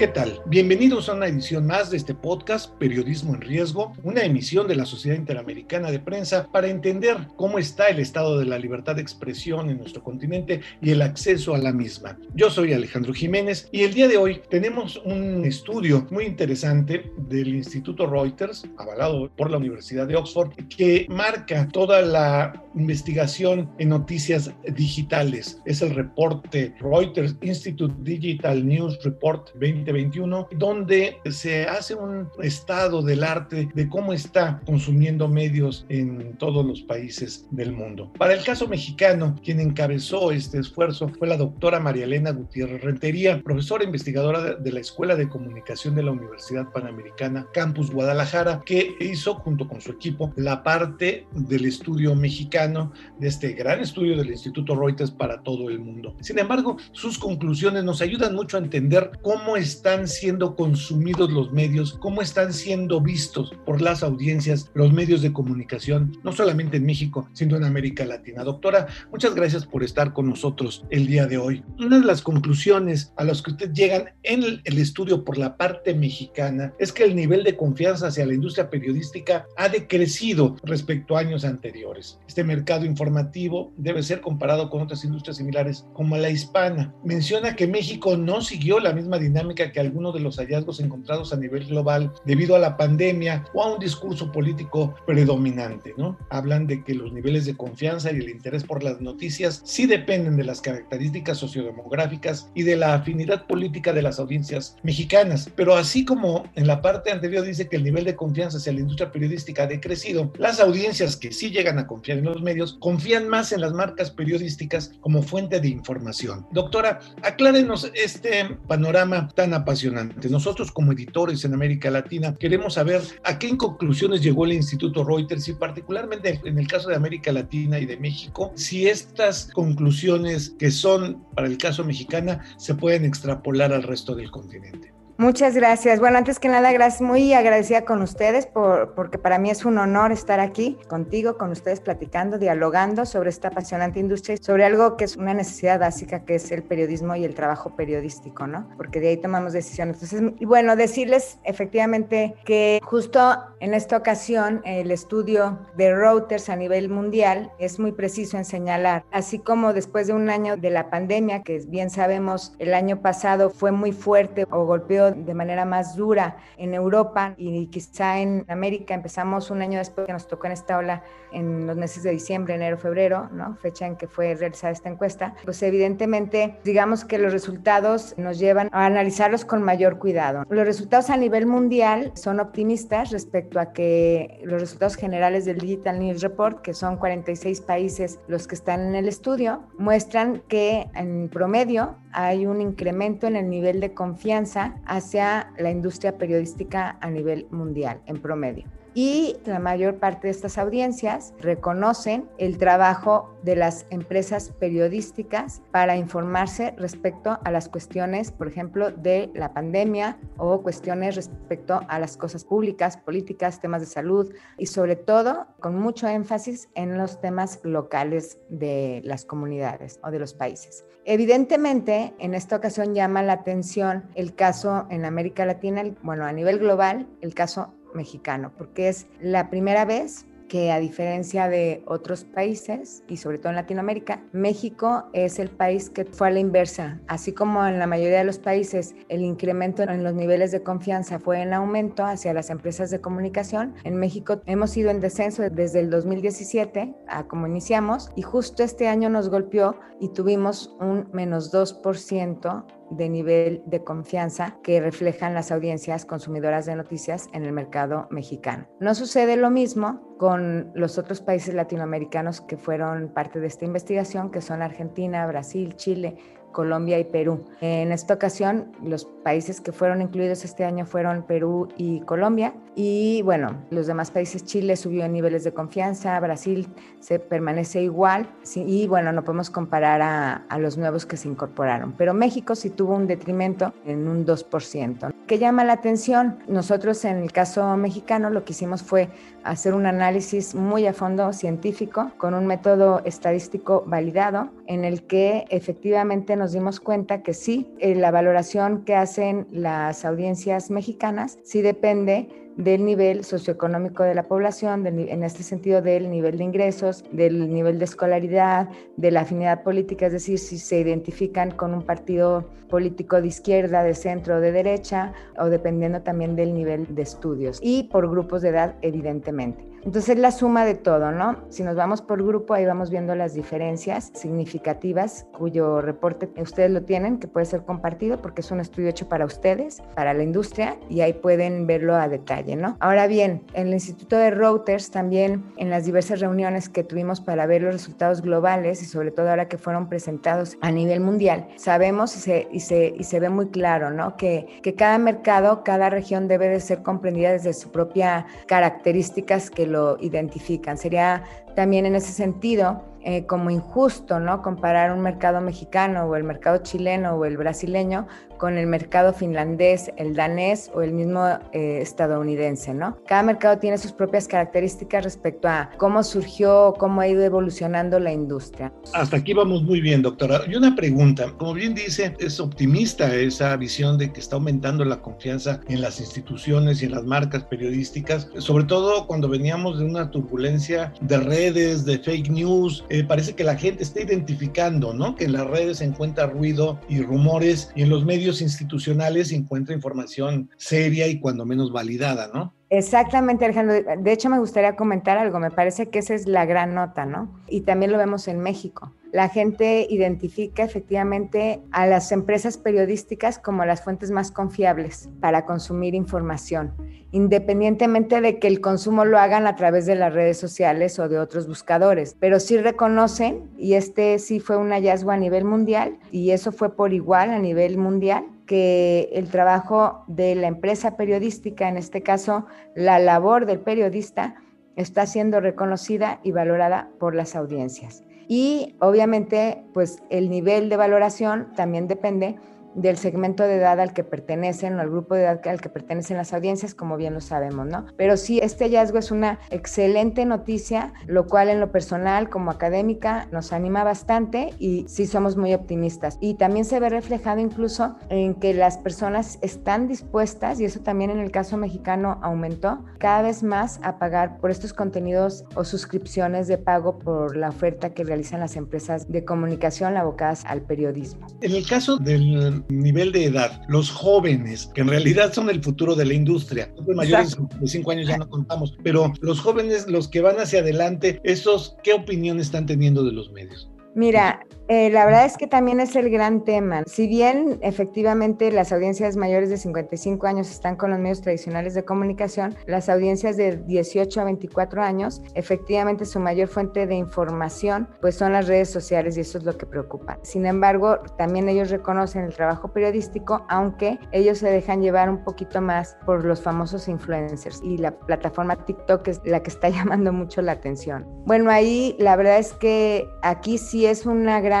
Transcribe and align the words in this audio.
¿Qué 0.00 0.08
tal? 0.08 0.40
Bienvenidos 0.46 1.10
a 1.10 1.12
una 1.12 1.26
edición 1.26 1.66
más 1.66 1.90
de 1.90 1.98
este 1.98 2.14
podcast 2.14 2.74
Periodismo 2.78 3.34
en 3.34 3.42
Riesgo, 3.42 3.92
una 4.02 4.22
emisión 4.22 4.66
de 4.66 4.74
la 4.74 4.86
Sociedad 4.86 5.14
Interamericana 5.14 5.90
de 5.90 5.98
Prensa 5.98 6.48
para 6.50 6.68
entender 6.68 7.28
cómo 7.36 7.58
está 7.58 7.88
el 7.88 7.98
estado 7.98 8.38
de 8.38 8.46
la 8.46 8.58
libertad 8.58 8.96
de 8.96 9.02
expresión 9.02 9.68
en 9.68 9.76
nuestro 9.76 10.02
continente 10.02 10.62
y 10.80 10.92
el 10.92 11.02
acceso 11.02 11.54
a 11.54 11.58
la 11.58 11.74
misma. 11.74 12.16
Yo 12.34 12.48
soy 12.48 12.72
Alejandro 12.72 13.12
Jiménez 13.12 13.68
y 13.72 13.82
el 13.82 13.92
día 13.92 14.08
de 14.08 14.16
hoy 14.16 14.40
tenemos 14.48 14.96
un 15.04 15.44
estudio 15.44 16.06
muy 16.10 16.24
interesante 16.24 17.12
del 17.28 17.48
Instituto 17.48 18.06
Reuters, 18.06 18.64
avalado 18.78 19.30
por 19.36 19.50
la 19.50 19.58
Universidad 19.58 20.06
de 20.06 20.16
Oxford, 20.16 20.52
que 20.74 21.04
marca 21.10 21.68
toda 21.68 22.00
la 22.00 22.64
investigación 22.74 23.70
en 23.76 23.90
noticias 23.90 24.50
digitales. 24.74 25.60
Es 25.66 25.82
el 25.82 25.94
reporte 25.94 26.74
Reuters 26.80 27.36
Institute 27.42 27.94
Digital 27.98 28.66
News 28.66 28.98
Report 29.04 29.50
20 29.56 29.89
2021, 29.92 30.48
donde 30.52 31.18
se 31.30 31.64
hace 31.64 31.94
un 31.94 32.28
estado 32.42 33.02
del 33.02 33.24
arte 33.24 33.68
de 33.74 33.88
cómo 33.88 34.12
está 34.12 34.60
consumiendo 34.64 35.28
medios 35.28 35.86
en 35.88 36.36
todos 36.38 36.64
los 36.64 36.82
países 36.82 37.46
del 37.50 37.72
mundo. 37.72 38.12
Para 38.18 38.34
el 38.34 38.44
caso 38.44 38.68
mexicano, 38.68 39.36
quien 39.42 39.60
encabezó 39.60 40.30
este 40.32 40.58
esfuerzo 40.58 41.08
fue 41.08 41.28
la 41.28 41.36
doctora 41.36 41.80
María 41.80 42.04
Elena 42.04 42.30
Gutiérrez 42.30 42.82
Rentería, 42.82 43.42
profesora 43.42 43.84
investigadora 43.84 44.54
de 44.54 44.72
la 44.72 44.80
Escuela 44.80 45.16
de 45.16 45.28
Comunicación 45.28 45.94
de 45.94 46.02
la 46.02 46.12
Universidad 46.12 46.70
Panamericana 46.72 47.46
Campus 47.52 47.90
Guadalajara, 47.90 48.62
que 48.64 48.94
hizo 49.00 49.34
junto 49.36 49.68
con 49.68 49.80
su 49.80 49.92
equipo 49.92 50.32
la 50.36 50.62
parte 50.62 51.26
del 51.32 51.64
estudio 51.66 52.14
mexicano 52.14 52.92
de 53.18 53.28
este 53.28 53.52
gran 53.52 53.80
estudio 53.80 54.16
del 54.16 54.30
Instituto 54.30 54.74
Reuters 54.74 55.10
para 55.10 55.42
todo 55.42 55.68
el 55.68 55.78
mundo. 55.78 56.14
Sin 56.20 56.38
embargo, 56.38 56.76
sus 56.92 57.18
conclusiones 57.18 57.84
nos 57.84 58.00
ayudan 58.00 58.34
mucho 58.34 58.56
a 58.56 58.60
entender 58.60 59.10
cómo 59.22 59.56
está 59.56 59.79
están 59.80 60.08
siendo 60.08 60.56
consumidos 60.56 61.32
los 61.32 61.52
medios, 61.52 61.96
cómo 62.00 62.20
están 62.20 62.52
siendo 62.52 63.00
vistos 63.00 63.50
por 63.64 63.80
las 63.80 64.02
audiencias, 64.02 64.70
los 64.74 64.92
medios 64.92 65.22
de 65.22 65.32
comunicación, 65.32 66.18
no 66.22 66.32
solamente 66.32 66.76
en 66.76 66.84
México, 66.84 67.26
sino 67.32 67.56
en 67.56 67.64
América 67.64 68.04
Latina. 68.04 68.44
Doctora, 68.44 68.88
muchas 69.10 69.34
gracias 69.34 69.64
por 69.64 69.82
estar 69.82 70.12
con 70.12 70.28
nosotros 70.28 70.84
el 70.90 71.06
día 71.06 71.26
de 71.26 71.38
hoy. 71.38 71.64
Una 71.78 71.98
de 71.98 72.04
las 72.04 72.20
conclusiones 72.20 73.14
a 73.16 73.24
las 73.24 73.40
que 73.40 73.52
usted 73.52 73.72
llegan 73.72 74.10
en 74.22 74.60
el 74.62 74.78
estudio 74.78 75.24
por 75.24 75.38
la 75.38 75.56
parte 75.56 75.94
mexicana 75.94 76.74
es 76.78 76.92
que 76.92 77.04
el 77.04 77.16
nivel 77.16 77.42
de 77.42 77.56
confianza 77.56 78.08
hacia 78.08 78.26
la 78.26 78.34
industria 78.34 78.68
periodística 78.68 79.46
ha 79.56 79.70
decrecido 79.70 80.56
respecto 80.62 81.16
a 81.16 81.20
años 81.20 81.46
anteriores. 81.46 82.18
Este 82.28 82.44
mercado 82.44 82.84
informativo 82.84 83.72
debe 83.78 84.02
ser 84.02 84.20
comparado 84.20 84.68
con 84.68 84.82
otras 84.82 85.06
industrias 85.06 85.38
similares 85.38 85.86
como 85.94 86.18
la 86.18 86.28
hispana. 86.28 86.94
Menciona 87.02 87.56
que 87.56 87.66
México 87.66 88.18
no 88.18 88.42
siguió 88.42 88.78
la 88.78 88.92
misma 88.92 89.18
dinámica 89.18 89.59
que 89.68 89.80
algunos 89.80 90.14
de 90.14 90.20
los 90.20 90.38
hallazgos 90.38 90.80
encontrados 90.80 91.32
a 91.32 91.36
nivel 91.36 91.66
global 91.66 92.12
debido 92.24 92.56
a 92.56 92.58
la 92.58 92.76
pandemia 92.76 93.44
o 93.54 93.62
a 93.62 93.74
un 93.74 93.78
discurso 93.78 94.32
político 94.32 94.94
predominante, 95.06 95.94
¿no? 95.96 96.18
Hablan 96.30 96.66
de 96.66 96.82
que 96.82 96.94
los 96.94 97.12
niveles 97.12 97.44
de 97.44 97.56
confianza 97.56 98.10
y 98.10 98.16
el 98.16 98.28
interés 98.28 98.64
por 98.64 98.82
las 98.82 99.00
noticias 99.00 99.60
sí 99.64 99.86
dependen 99.86 100.36
de 100.36 100.44
las 100.44 100.60
características 100.60 101.38
sociodemográficas 101.38 102.50
y 102.54 102.62
de 102.62 102.76
la 102.76 102.94
afinidad 102.94 103.46
política 103.46 103.92
de 103.92 104.02
las 104.02 104.18
audiencias 104.18 104.76
mexicanas. 104.82 105.50
Pero 105.54 105.74
así 105.76 106.04
como 106.04 106.44
en 106.54 106.66
la 106.66 106.80
parte 106.80 107.10
anterior 107.10 107.44
dice 107.44 107.68
que 107.68 107.76
el 107.76 107.84
nivel 107.84 108.04
de 108.04 108.16
confianza 108.16 108.58
hacia 108.58 108.72
la 108.72 108.80
industria 108.80 109.12
periodística 109.12 109.64
ha 109.64 109.66
decrecido, 109.66 110.32
las 110.38 110.60
audiencias 110.60 111.16
que 111.16 111.32
sí 111.32 111.50
llegan 111.50 111.78
a 111.78 111.86
confiar 111.86 112.18
en 112.18 112.24
los 112.24 112.42
medios 112.42 112.78
confían 112.80 113.28
más 113.28 113.52
en 113.52 113.60
las 113.60 113.72
marcas 113.72 114.10
periodísticas 114.10 114.92
como 115.00 115.22
fuente 115.22 115.60
de 115.60 115.68
información. 115.68 116.46
Doctora, 116.52 117.00
aclárenos 117.22 117.90
este 117.94 118.56
panorama 118.66 119.28
tan 119.34 119.49
apasionante. 119.54 120.28
Nosotros 120.28 120.72
como 120.72 120.92
editores 120.92 121.44
en 121.44 121.54
América 121.54 121.90
Latina 121.90 122.34
queremos 122.34 122.74
saber 122.74 123.02
a 123.24 123.38
qué 123.38 123.56
conclusiones 123.56 124.22
llegó 124.22 124.44
el 124.44 124.52
Instituto 124.52 125.04
Reuters 125.04 125.48
y 125.48 125.54
particularmente 125.54 126.40
en 126.44 126.58
el 126.58 126.66
caso 126.66 126.88
de 126.88 126.96
América 126.96 127.32
Latina 127.32 127.78
y 127.78 127.86
de 127.86 127.96
México, 127.96 128.52
si 128.54 128.88
estas 128.88 129.50
conclusiones 129.52 130.54
que 130.58 130.70
son 130.70 131.24
para 131.34 131.48
el 131.48 131.58
caso 131.58 131.84
mexicana 131.84 132.44
se 132.56 132.74
pueden 132.74 133.04
extrapolar 133.04 133.72
al 133.72 133.82
resto 133.82 134.14
del 134.14 134.30
continente. 134.30 134.99
Muchas 135.20 135.54
gracias. 135.54 136.00
Bueno, 136.00 136.16
antes 136.16 136.38
que 136.38 136.48
nada, 136.48 136.72
gracias, 136.72 137.02
muy 137.02 137.34
agradecida 137.34 137.84
con 137.84 138.00
ustedes 138.00 138.46
por, 138.46 138.94
porque 138.94 139.18
para 139.18 139.38
mí 139.38 139.50
es 139.50 139.66
un 139.66 139.76
honor 139.76 140.12
estar 140.12 140.40
aquí 140.40 140.78
contigo, 140.88 141.36
con 141.36 141.50
ustedes 141.50 141.82
platicando, 141.82 142.38
dialogando 142.38 143.04
sobre 143.04 143.28
esta 143.28 143.48
apasionante 143.48 144.00
industria 144.00 144.36
y 144.36 144.42
sobre 144.42 144.64
algo 144.64 144.96
que 144.96 145.04
es 145.04 145.18
una 145.18 145.34
necesidad 145.34 145.78
básica, 145.78 146.24
que 146.24 146.36
es 146.36 146.50
el 146.52 146.62
periodismo 146.62 147.16
y 147.16 147.26
el 147.26 147.34
trabajo 147.34 147.76
periodístico, 147.76 148.46
¿no? 148.46 148.70
Porque 148.78 148.98
de 148.98 149.08
ahí 149.08 149.18
tomamos 149.18 149.52
decisiones. 149.52 150.02
Entonces, 150.02 150.40
y 150.40 150.46
bueno, 150.46 150.74
decirles 150.74 151.38
efectivamente 151.44 152.34
que 152.46 152.80
justo 152.82 153.20
en 153.60 153.74
esta 153.74 153.98
ocasión 153.98 154.62
el 154.64 154.90
estudio 154.90 155.58
de 155.76 155.94
Reuters 155.94 156.48
a 156.48 156.56
nivel 156.56 156.88
mundial 156.88 157.52
es 157.58 157.78
muy 157.78 157.92
preciso 157.92 158.38
en 158.38 158.46
señalar, 158.46 159.04
así 159.12 159.38
como 159.38 159.74
después 159.74 160.06
de 160.06 160.14
un 160.14 160.30
año 160.30 160.56
de 160.56 160.70
la 160.70 160.88
pandemia, 160.88 161.42
que 161.42 161.58
bien 161.68 161.90
sabemos 161.90 162.54
el 162.58 162.72
año 162.72 163.02
pasado 163.02 163.50
fue 163.50 163.70
muy 163.70 163.92
fuerte 163.92 164.46
o 164.50 164.64
golpeó 164.64 165.09
de 165.12 165.34
manera 165.34 165.64
más 165.64 165.96
dura 165.96 166.36
en 166.56 166.74
Europa 166.74 167.34
y 167.36 167.66
quizá 167.66 168.18
en 168.18 168.44
América. 168.48 168.94
Empezamos 168.94 169.50
un 169.50 169.62
año 169.62 169.78
después 169.78 170.06
que 170.06 170.12
nos 170.12 170.28
tocó 170.28 170.46
en 170.46 170.52
esta 170.52 170.78
ola 170.78 171.02
en 171.32 171.66
los 171.66 171.76
meses 171.76 172.02
de 172.02 172.10
diciembre, 172.10 172.54
enero, 172.54 172.76
febrero, 172.78 173.28
¿no? 173.32 173.56
fecha 173.56 173.86
en 173.86 173.96
que 173.96 174.06
fue 174.06 174.34
realizada 174.34 174.72
esta 174.72 174.88
encuesta. 174.88 175.34
Pues 175.44 175.62
evidentemente, 175.62 176.58
digamos 176.64 177.04
que 177.04 177.18
los 177.18 177.32
resultados 177.32 178.14
nos 178.16 178.38
llevan 178.38 178.68
a 178.72 178.86
analizarlos 178.86 179.44
con 179.44 179.62
mayor 179.62 179.98
cuidado. 179.98 180.44
Los 180.48 180.64
resultados 180.64 181.10
a 181.10 181.16
nivel 181.16 181.46
mundial 181.46 182.12
son 182.14 182.40
optimistas 182.40 183.10
respecto 183.10 183.60
a 183.60 183.72
que 183.72 184.40
los 184.44 184.60
resultados 184.60 184.96
generales 184.96 185.44
del 185.44 185.58
Digital 185.58 186.00
News 186.00 186.22
Report, 186.22 186.60
que 186.62 186.74
son 186.74 186.96
46 186.96 187.60
países 187.60 188.18
los 188.28 188.46
que 188.46 188.54
están 188.54 188.80
en 188.80 188.94
el 188.94 189.08
estudio, 189.08 189.62
muestran 189.78 190.42
que 190.48 190.88
en 190.94 191.28
promedio 191.28 191.96
hay 192.12 192.46
un 192.46 192.60
incremento 192.60 193.26
en 193.26 193.36
el 193.36 193.48
nivel 193.48 193.80
de 193.80 193.94
confianza 193.94 194.76
hacia 194.86 195.52
la 195.58 195.70
industria 195.70 196.18
periodística 196.18 196.98
a 197.00 197.10
nivel 197.10 197.46
mundial 197.50 198.00
en 198.06 198.20
promedio 198.20 198.64
y 198.94 199.36
la 199.44 199.58
mayor 199.58 199.96
parte 199.96 200.26
de 200.26 200.32
estas 200.32 200.58
audiencias 200.58 201.32
reconocen 201.38 202.28
el 202.38 202.58
trabajo 202.58 203.36
de 203.42 203.56
las 203.56 203.86
empresas 203.90 204.50
periodísticas 204.58 205.62
para 205.70 205.96
informarse 205.96 206.74
respecto 206.76 207.38
a 207.44 207.50
las 207.50 207.68
cuestiones, 207.68 208.32
por 208.32 208.48
ejemplo, 208.48 208.90
de 208.90 209.30
la 209.34 209.52
pandemia 209.52 210.18
o 210.36 210.62
cuestiones 210.62 211.16
respecto 211.16 211.80
a 211.88 211.98
las 211.98 212.16
cosas 212.16 212.44
públicas, 212.44 212.96
políticas, 212.96 213.60
temas 213.60 213.80
de 213.80 213.86
salud 213.86 214.32
y 214.58 214.66
sobre 214.66 214.96
todo 214.96 215.46
con 215.60 215.78
mucho 215.78 216.08
énfasis 216.08 216.68
en 216.74 216.98
los 216.98 217.20
temas 217.20 217.60
locales 217.62 218.38
de 218.48 219.00
las 219.04 219.24
comunidades 219.24 220.00
o 220.02 220.10
de 220.10 220.18
los 220.18 220.34
países. 220.34 220.84
Evidentemente, 221.04 222.14
en 222.18 222.34
esta 222.34 222.56
ocasión 222.56 222.94
llama 222.94 223.22
la 223.22 223.32
atención 223.34 224.04
el 224.14 224.34
caso 224.34 224.86
en 224.90 225.04
América 225.04 225.46
Latina, 225.46 225.82
bueno, 226.02 226.24
a 226.24 226.32
nivel 226.32 226.58
global, 226.58 227.08
el 227.22 227.34
caso 227.34 227.72
mexicano, 227.94 228.52
porque 228.56 228.88
es 228.88 229.06
la 229.20 229.50
primera 229.50 229.84
vez 229.84 230.26
que 230.50 230.72
a 230.72 230.80
diferencia 230.80 231.48
de 231.48 231.82
otros 231.86 232.24
países 232.24 233.04
y 233.08 233.18
sobre 233.18 233.38
todo 233.38 233.50
en 233.50 233.56
Latinoamérica, 233.56 234.24
México 234.32 235.04
es 235.12 235.38
el 235.38 235.48
país 235.48 235.88
que 235.88 236.04
fue 236.04 236.26
a 236.26 236.30
la 236.32 236.40
inversa. 236.40 237.00
Así 237.06 237.32
como 237.32 237.64
en 237.64 237.78
la 237.78 237.86
mayoría 237.86 238.18
de 238.18 238.24
los 238.24 238.40
países 238.40 238.96
el 239.08 239.22
incremento 239.22 239.84
en 239.84 240.02
los 240.02 240.12
niveles 240.12 240.50
de 240.50 240.64
confianza 240.64 241.20
fue 241.20 241.40
en 241.40 241.54
aumento 241.54 242.04
hacia 242.04 242.34
las 242.34 242.50
empresas 242.50 242.90
de 242.90 243.00
comunicación, 243.00 243.74
en 243.84 243.94
México 243.94 244.40
hemos 244.46 244.76
ido 244.76 244.90
en 244.90 244.98
descenso 244.98 245.48
desde 245.48 245.78
el 245.78 245.88
2017 245.88 246.96
a 247.06 247.28
como 247.28 247.46
iniciamos 247.46 248.10
y 248.16 248.22
justo 248.22 248.64
este 248.64 248.88
año 248.88 249.08
nos 249.08 249.30
golpeó 249.30 249.76
y 250.00 250.08
tuvimos 250.08 250.76
un 250.80 251.08
menos 251.12 251.54
2% 251.54 252.79
de 252.90 253.08
nivel 253.08 253.62
de 253.66 253.82
confianza 253.82 254.58
que 254.62 254.80
reflejan 254.80 255.34
las 255.34 255.50
audiencias 255.52 256.04
consumidoras 256.04 256.66
de 256.66 256.76
noticias 256.76 257.28
en 257.32 257.44
el 257.44 257.52
mercado 257.52 258.08
mexicano. 258.10 258.66
No 258.80 258.94
sucede 258.94 259.36
lo 259.36 259.50
mismo 259.50 260.16
con 260.18 260.70
los 260.74 260.98
otros 260.98 261.20
países 261.20 261.54
latinoamericanos 261.54 262.40
que 262.40 262.56
fueron 262.56 263.08
parte 263.08 263.40
de 263.40 263.46
esta 263.46 263.64
investigación, 263.64 264.30
que 264.30 264.42
son 264.42 264.60
Argentina, 264.60 265.26
Brasil, 265.26 265.76
Chile, 265.76 266.16
Colombia 266.52 266.98
y 266.98 267.04
Perú. 267.04 267.44
En 267.60 267.92
esta 267.92 268.14
ocasión, 268.14 268.72
los 268.82 269.04
países 269.04 269.60
que 269.60 269.72
fueron 269.72 270.02
incluidos 270.02 270.44
este 270.44 270.64
año 270.64 270.86
fueron 270.86 271.22
Perú 271.22 271.68
y 271.76 272.00
Colombia. 272.00 272.54
Y 272.74 273.22
bueno, 273.22 273.64
los 273.70 273.86
demás 273.86 274.10
países, 274.10 274.44
Chile 274.44 274.76
subió 274.76 275.04
en 275.04 275.12
niveles 275.12 275.44
de 275.44 275.52
confianza, 275.52 276.18
Brasil 276.20 276.68
se 277.00 277.18
permanece 277.18 277.82
igual. 277.82 278.30
y 278.54 278.86
bueno, 278.86 279.12
no 279.12 279.24
podemos 279.24 279.50
comparar 279.50 280.02
a, 280.02 280.44
a, 280.48 280.58
los 280.58 280.78
nuevos 280.78 281.06
que 281.06 281.16
se 281.16 281.28
incorporaron. 281.28 281.92
Pero 281.96 282.14
México 282.14 282.54
sí 282.54 282.70
tuvo 282.70 282.94
un 282.94 283.06
detrimento 283.06 283.72
en 283.84 284.08
un 284.08 284.24
2%. 284.24 285.12
¿Qué 285.26 285.38
llama 285.38 285.64
la 285.64 285.74
atención? 285.74 286.38
Nosotros 286.48 287.04
en 287.04 287.18
el 287.18 287.32
caso 287.32 287.76
mexicano 287.76 288.30
lo 288.30 288.44
que 288.44 288.52
hicimos 288.52 288.82
fue 288.82 289.10
hacer 289.44 289.74
un 289.74 289.86
análisis 289.86 290.54
muy 290.54 290.86
a 290.86 290.92
fondo 290.92 291.32
científico 291.32 292.12
con 292.18 292.34
un 292.34 292.46
método 292.46 293.02
estadístico 293.04 293.84
validado 293.86 294.50
en 294.66 294.84
el 294.84 295.02
que 295.06 295.44
efectivamente 295.50 296.36
nos 296.36 296.52
dimos 296.52 296.80
cuenta 296.80 297.22
que 297.22 297.34
sí, 297.34 297.72
eh, 297.78 297.94
la 297.94 298.10
valoración 298.10 298.84
que 298.84 298.94
hacen 298.94 299.46
las 299.50 300.04
audiencias 300.04 300.70
mexicanas 300.70 301.38
sí 301.42 301.62
depende 301.62 302.28
del 302.56 302.84
nivel 302.84 303.24
socioeconómico 303.24 304.02
de 304.02 304.14
la 304.14 304.24
población, 304.24 304.86
en 304.86 305.22
este 305.22 305.42
sentido 305.42 305.80
del 305.80 306.10
nivel 306.10 306.36
de 306.36 306.44
ingresos, 306.44 307.04
del 307.10 307.50
nivel 307.52 307.78
de 307.78 307.84
escolaridad, 307.86 308.68
de 308.96 309.10
la 309.10 309.20
afinidad 309.22 309.62
política, 309.62 310.06
es 310.06 310.12
decir, 310.12 310.38
si 310.38 310.58
se 310.58 310.78
identifican 310.78 311.52
con 311.52 311.72
un 311.72 311.82
partido 311.82 312.44
político 312.68 313.20
de 313.20 313.28
izquierda, 313.28 313.82
de 313.82 313.94
centro 313.94 314.40
de 314.40 314.52
derecha, 314.52 315.12
o 315.38 315.46
dependiendo 315.46 316.02
también 316.02 316.36
del 316.36 316.54
nivel 316.54 316.94
de 316.94 317.02
estudios 317.02 317.58
y 317.62 317.84
por 317.84 318.10
grupos 318.10 318.42
de 318.42 318.50
edad, 318.50 318.74
evidentemente 318.82 319.29
constantemente. 319.30 319.69
Entonces 319.84 320.10
es 320.10 320.18
la 320.18 320.30
suma 320.30 320.64
de 320.64 320.74
todo, 320.74 321.10
¿no? 321.10 321.36
Si 321.48 321.62
nos 321.62 321.74
vamos 321.74 322.02
por 322.02 322.22
grupo, 322.22 322.54
ahí 322.54 322.66
vamos 322.66 322.90
viendo 322.90 323.14
las 323.14 323.34
diferencias 323.34 324.10
significativas, 324.14 325.26
cuyo 325.36 325.80
reporte 325.80 326.28
ustedes 326.36 326.70
lo 326.70 326.82
tienen, 326.82 327.18
que 327.18 327.28
puede 327.28 327.46
ser 327.46 327.62
compartido 327.62 328.20
porque 328.20 328.42
es 328.42 328.50
un 328.50 328.60
estudio 328.60 328.90
hecho 328.90 329.08
para 329.08 329.24
ustedes, 329.24 329.82
para 329.94 330.12
la 330.12 330.22
industria, 330.22 330.76
y 330.88 331.00
ahí 331.00 331.14
pueden 331.14 331.66
verlo 331.66 331.94
a 331.94 332.08
detalle, 332.08 332.56
¿no? 332.56 332.76
Ahora 332.80 333.06
bien, 333.06 333.42
en 333.54 333.68
el 333.68 333.72
Instituto 333.74 334.16
de 334.16 334.30
Reuters 334.30 334.90
también, 334.90 335.44
en 335.56 335.70
las 335.70 335.86
diversas 335.86 336.20
reuniones 336.20 336.68
que 336.68 336.84
tuvimos 336.84 337.20
para 337.20 337.46
ver 337.46 337.62
los 337.62 337.72
resultados 337.72 338.20
globales 338.20 338.82
y 338.82 338.86
sobre 338.86 339.10
todo 339.10 339.30
ahora 339.30 339.48
que 339.48 339.56
fueron 339.56 339.88
presentados 339.88 340.58
a 340.60 340.70
nivel 340.70 341.00
mundial, 341.00 341.48
sabemos 341.56 342.16
y 342.16 342.20
se, 342.20 342.48
y 342.52 342.60
se, 342.60 342.94
y 342.96 343.04
se 343.04 343.20
ve 343.20 343.30
muy 343.30 343.48
claro, 343.48 343.90
¿no? 343.90 344.16
Que, 344.16 344.60
que 344.62 344.74
cada 344.74 344.98
mercado, 344.98 345.64
cada 345.64 345.88
región 345.88 346.28
debe 346.28 346.48
de 346.48 346.60
ser 346.60 346.82
comprendida 346.82 347.32
desde 347.32 347.54
su 347.54 347.70
propia 347.70 348.26
características 348.46 349.50
que 349.50 349.69
lo 349.70 349.96
identifican. 350.00 350.76
Sería 350.76 351.22
también 351.54 351.86
en 351.86 351.94
ese 351.94 352.12
sentido 352.12 352.84
eh, 353.02 353.24
como 353.24 353.48
injusto, 353.50 354.20
¿no? 354.20 354.42
Comparar 354.42 354.92
un 354.92 355.00
mercado 355.00 355.40
mexicano 355.40 356.04
o 356.04 356.16
el 356.16 356.24
mercado 356.24 356.58
chileno 356.58 357.14
o 357.14 357.24
el 357.24 357.38
brasileño 357.38 358.06
con 358.40 358.56
el 358.56 358.66
mercado 358.66 359.12
finlandés, 359.12 359.92
el 359.98 360.14
danés 360.14 360.70
o 360.74 360.80
el 360.80 360.92
mismo 360.92 361.28
eh, 361.52 361.80
estadounidense, 361.82 362.72
¿no? 362.72 362.96
Cada 363.06 363.22
mercado 363.22 363.58
tiene 363.58 363.76
sus 363.76 363.92
propias 363.92 364.26
características 364.26 365.04
respecto 365.04 365.46
a 365.46 365.70
cómo 365.76 366.02
surgió, 366.02 366.74
cómo 366.78 367.02
ha 367.02 367.08
ido 367.08 367.22
evolucionando 367.22 368.00
la 368.00 368.12
industria. 368.12 368.72
Hasta 368.94 369.18
aquí 369.18 369.34
vamos 369.34 369.62
muy 369.62 369.82
bien, 369.82 370.00
doctora. 370.00 370.40
Y 370.48 370.54
una 370.54 370.74
pregunta, 370.74 371.34
como 371.36 371.52
bien 371.52 371.74
dice, 371.74 372.16
es 372.18 372.40
optimista 372.40 373.14
esa 373.14 373.54
visión 373.56 373.98
de 373.98 374.10
que 374.10 374.20
está 374.20 374.36
aumentando 374.36 374.86
la 374.86 375.02
confianza 375.02 375.60
en 375.68 375.82
las 375.82 376.00
instituciones 376.00 376.80
y 376.80 376.86
en 376.86 376.92
las 376.92 377.04
marcas 377.04 377.44
periodísticas, 377.44 378.30
sobre 378.38 378.64
todo 378.64 379.06
cuando 379.06 379.28
veníamos 379.28 379.80
de 379.80 379.84
una 379.84 380.10
turbulencia 380.10 380.94
de 381.02 381.18
redes, 381.18 381.84
de 381.84 381.98
fake 381.98 382.30
news, 382.30 382.86
eh, 382.88 383.04
parece 383.04 383.34
que 383.34 383.44
la 383.44 383.56
gente 383.56 383.82
está 383.82 384.00
identificando, 384.00 384.94
¿no? 384.94 385.14
Que 385.14 385.26
en 385.26 385.32
las 385.32 385.46
redes 385.46 385.78
se 385.78 385.84
encuentra 385.84 386.26
ruido 386.26 386.80
y 386.88 387.02
rumores 387.02 387.70
y 387.74 387.82
en 387.82 387.90
los 387.90 388.06
medios 388.06 388.29
institucionales 388.40 389.32
encuentra 389.32 389.74
información 389.74 390.50
seria 390.56 391.08
y 391.08 391.18
cuando 391.18 391.44
menos 391.44 391.72
validada, 391.72 392.30
¿no? 392.32 392.54
Exactamente, 392.70 393.44
Alejandro. 393.44 393.74
De 393.98 394.12
hecho, 394.12 394.30
me 394.30 394.38
gustaría 394.38 394.76
comentar 394.76 395.18
algo. 395.18 395.40
Me 395.40 395.50
parece 395.50 395.90
que 395.90 395.98
esa 395.98 396.14
es 396.14 396.28
la 396.28 396.46
gran 396.46 396.72
nota, 396.72 397.04
¿no? 397.04 397.28
Y 397.48 397.62
también 397.62 397.90
lo 397.90 397.98
vemos 397.98 398.28
en 398.28 398.38
México. 398.38 398.92
La 399.12 399.28
gente 399.28 399.88
identifica 399.90 400.62
efectivamente 400.62 401.60
a 401.72 401.88
las 401.88 402.12
empresas 402.12 402.58
periodísticas 402.58 403.40
como 403.40 403.64
las 403.64 403.82
fuentes 403.82 404.12
más 404.12 404.30
confiables 404.30 405.08
para 405.18 405.46
consumir 405.46 405.96
información, 405.96 406.74
independientemente 407.10 408.20
de 408.20 408.38
que 408.38 408.46
el 408.46 408.60
consumo 408.60 409.04
lo 409.04 409.18
hagan 409.18 409.48
a 409.48 409.56
través 409.56 409.84
de 409.86 409.96
las 409.96 410.14
redes 410.14 410.38
sociales 410.38 410.96
o 411.00 411.08
de 411.08 411.18
otros 411.18 411.48
buscadores. 411.48 412.16
Pero 412.20 412.38
sí 412.38 412.56
reconocen, 412.56 413.50
y 413.58 413.74
este 413.74 414.20
sí 414.20 414.38
fue 414.38 414.56
un 414.56 414.70
hallazgo 414.70 415.10
a 415.10 415.16
nivel 415.16 415.44
mundial, 415.44 415.98
y 416.12 416.30
eso 416.30 416.52
fue 416.52 416.76
por 416.76 416.92
igual 416.92 417.30
a 417.30 417.40
nivel 417.40 417.78
mundial, 417.78 418.26
que 418.50 419.10
el 419.12 419.30
trabajo 419.30 420.02
de 420.08 420.34
la 420.34 420.48
empresa 420.48 420.96
periodística, 420.96 421.68
en 421.68 421.76
este 421.76 422.02
caso 422.02 422.46
la 422.74 422.98
labor 422.98 423.46
del 423.46 423.60
periodista, 423.60 424.42
está 424.74 425.06
siendo 425.06 425.38
reconocida 425.38 426.18
y 426.24 426.32
valorada 426.32 426.90
por 426.98 427.14
las 427.14 427.36
audiencias. 427.36 428.02
Y 428.26 428.74
obviamente, 428.80 429.62
pues 429.72 430.02
el 430.10 430.30
nivel 430.30 430.68
de 430.68 430.76
valoración 430.76 431.52
también 431.54 431.86
depende 431.86 432.40
del 432.74 432.96
segmento 432.96 433.44
de 433.44 433.56
edad 433.56 433.80
al 433.80 433.92
que 433.92 434.04
pertenecen 434.04 434.76
o 434.76 434.80
al 434.80 434.90
grupo 434.90 435.14
de 435.14 435.22
edad 435.22 435.40
al 435.46 435.60
que 435.60 435.68
pertenecen 435.68 436.16
las 436.16 436.32
audiencias, 436.32 436.74
como 436.74 436.96
bien 436.96 437.14
lo 437.14 437.20
sabemos, 437.20 437.66
¿no? 437.66 437.86
Pero 437.96 438.16
sí, 438.16 438.40
este 438.42 438.64
hallazgo 438.64 438.98
es 438.98 439.10
una 439.10 439.38
excelente 439.50 440.24
noticia, 440.24 440.92
lo 441.06 441.26
cual 441.26 441.48
en 441.48 441.60
lo 441.60 441.72
personal 441.72 442.28
como 442.28 442.50
académica 442.50 443.28
nos 443.32 443.52
anima 443.52 443.84
bastante 443.84 444.54
y 444.58 444.84
sí 444.88 445.06
somos 445.06 445.36
muy 445.36 445.54
optimistas. 445.54 446.18
Y 446.20 446.34
también 446.34 446.64
se 446.64 446.80
ve 446.80 446.88
reflejado 446.88 447.40
incluso 447.40 447.96
en 448.08 448.34
que 448.34 448.54
las 448.54 448.78
personas 448.78 449.38
están 449.42 449.88
dispuestas, 449.88 450.60
y 450.60 450.64
eso 450.64 450.80
también 450.80 451.10
en 451.10 451.18
el 451.18 451.30
caso 451.30 451.56
mexicano 451.56 452.18
aumentó, 452.22 452.84
cada 452.98 453.22
vez 453.22 453.42
más 453.42 453.80
a 453.82 453.98
pagar 453.98 454.38
por 454.38 454.50
estos 454.50 454.72
contenidos 454.72 455.44
o 455.54 455.64
suscripciones 455.64 456.48
de 456.48 456.58
pago 456.58 456.98
por 456.98 457.36
la 457.36 457.48
oferta 457.48 457.90
que 457.90 458.04
realizan 458.04 458.40
las 458.40 458.56
empresas 458.56 459.10
de 459.10 459.24
comunicación 459.24 459.96
abocadas 459.96 460.44
al 460.46 460.62
periodismo. 460.62 461.26
En 461.40 461.52
el 461.52 461.66
caso 461.66 461.96
del 461.96 462.59
nivel 462.68 463.12
de 463.12 463.24
edad, 463.24 463.62
los 463.68 463.90
jóvenes, 463.90 464.70
que 464.74 464.80
en 464.82 464.88
realidad 464.88 465.32
son 465.32 465.50
el 465.50 465.62
futuro 465.62 465.94
de 465.94 466.04
la 466.04 466.14
industria, 466.14 466.72
los 466.76 466.96
mayores 466.96 467.36
de 467.60 467.66
5 467.66 467.90
años 467.90 468.08
ya 468.08 468.18
no 468.18 468.28
contamos, 468.28 468.76
pero 468.82 469.12
los 469.20 469.40
jóvenes, 469.40 469.88
los 469.88 470.08
que 470.08 470.20
van 470.20 470.38
hacia 470.38 470.60
adelante, 470.60 471.20
esos, 471.24 471.76
¿qué 471.82 471.92
opinión 471.92 472.40
están 472.40 472.66
teniendo 472.66 473.04
de 473.04 473.12
los 473.12 473.30
medios? 473.32 473.70
Mira, 473.94 474.40
eh, 474.72 474.88
la 474.88 475.04
verdad 475.04 475.24
es 475.24 475.36
que 475.36 475.48
también 475.48 475.80
es 475.80 475.96
el 475.96 476.10
gran 476.10 476.44
tema. 476.44 476.84
Si 476.86 477.08
bien 477.08 477.58
efectivamente 477.60 478.52
las 478.52 478.70
audiencias 478.70 479.16
mayores 479.16 479.50
de 479.50 479.56
55 479.56 480.28
años 480.28 480.48
están 480.48 480.76
con 480.76 480.90
los 480.90 481.00
medios 481.00 481.22
tradicionales 481.22 481.74
de 481.74 481.84
comunicación, 481.84 482.54
las 482.66 482.88
audiencias 482.88 483.36
de 483.36 483.56
18 483.56 484.20
a 484.20 484.24
24 484.24 484.80
años, 484.80 485.22
efectivamente 485.34 486.04
su 486.04 486.20
mayor 486.20 486.46
fuente 486.46 486.86
de 486.86 486.94
información 486.94 487.88
pues 488.00 488.14
son 488.14 488.32
las 488.32 488.46
redes 488.46 488.70
sociales 488.70 489.16
y 489.16 489.22
eso 489.22 489.38
es 489.38 489.44
lo 489.44 489.58
que 489.58 489.66
preocupa. 489.66 490.20
Sin 490.22 490.46
embargo, 490.46 491.00
también 491.18 491.48
ellos 491.48 491.70
reconocen 491.70 492.22
el 492.22 492.32
trabajo 492.32 492.72
periodístico, 492.72 493.44
aunque 493.48 493.98
ellos 494.12 494.38
se 494.38 494.50
dejan 494.52 494.82
llevar 494.82 495.10
un 495.10 495.24
poquito 495.24 495.60
más 495.60 495.96
por 496.06 496.24
los 496.24 496.42
famosos 496.42 496.86
influencers 496.86 497.60
y 497.64 497.76
la 497.76 497.90
plataforma 497.90 498.64
TikTok 498.64 499.08
es 499.08 499.20
la 499.24 499.42
que 499.42 499.50
está 499.50 499.68
llamando 499.68 500.12
mucho 500.12 500.42
la 500.42 500.52
atención. 500.52 501.04
Bueno, 501.26 501.50
ahí 501.50 501.96
la 501.98 502.14
verdad 502.14 502.38
es 502.38 502.52
que 502.52 503.08
aquí 503.22 503.58
sí 503.58 503.84
es 503.84 504.06
una 504.06 504.40
gran 504.40 504.59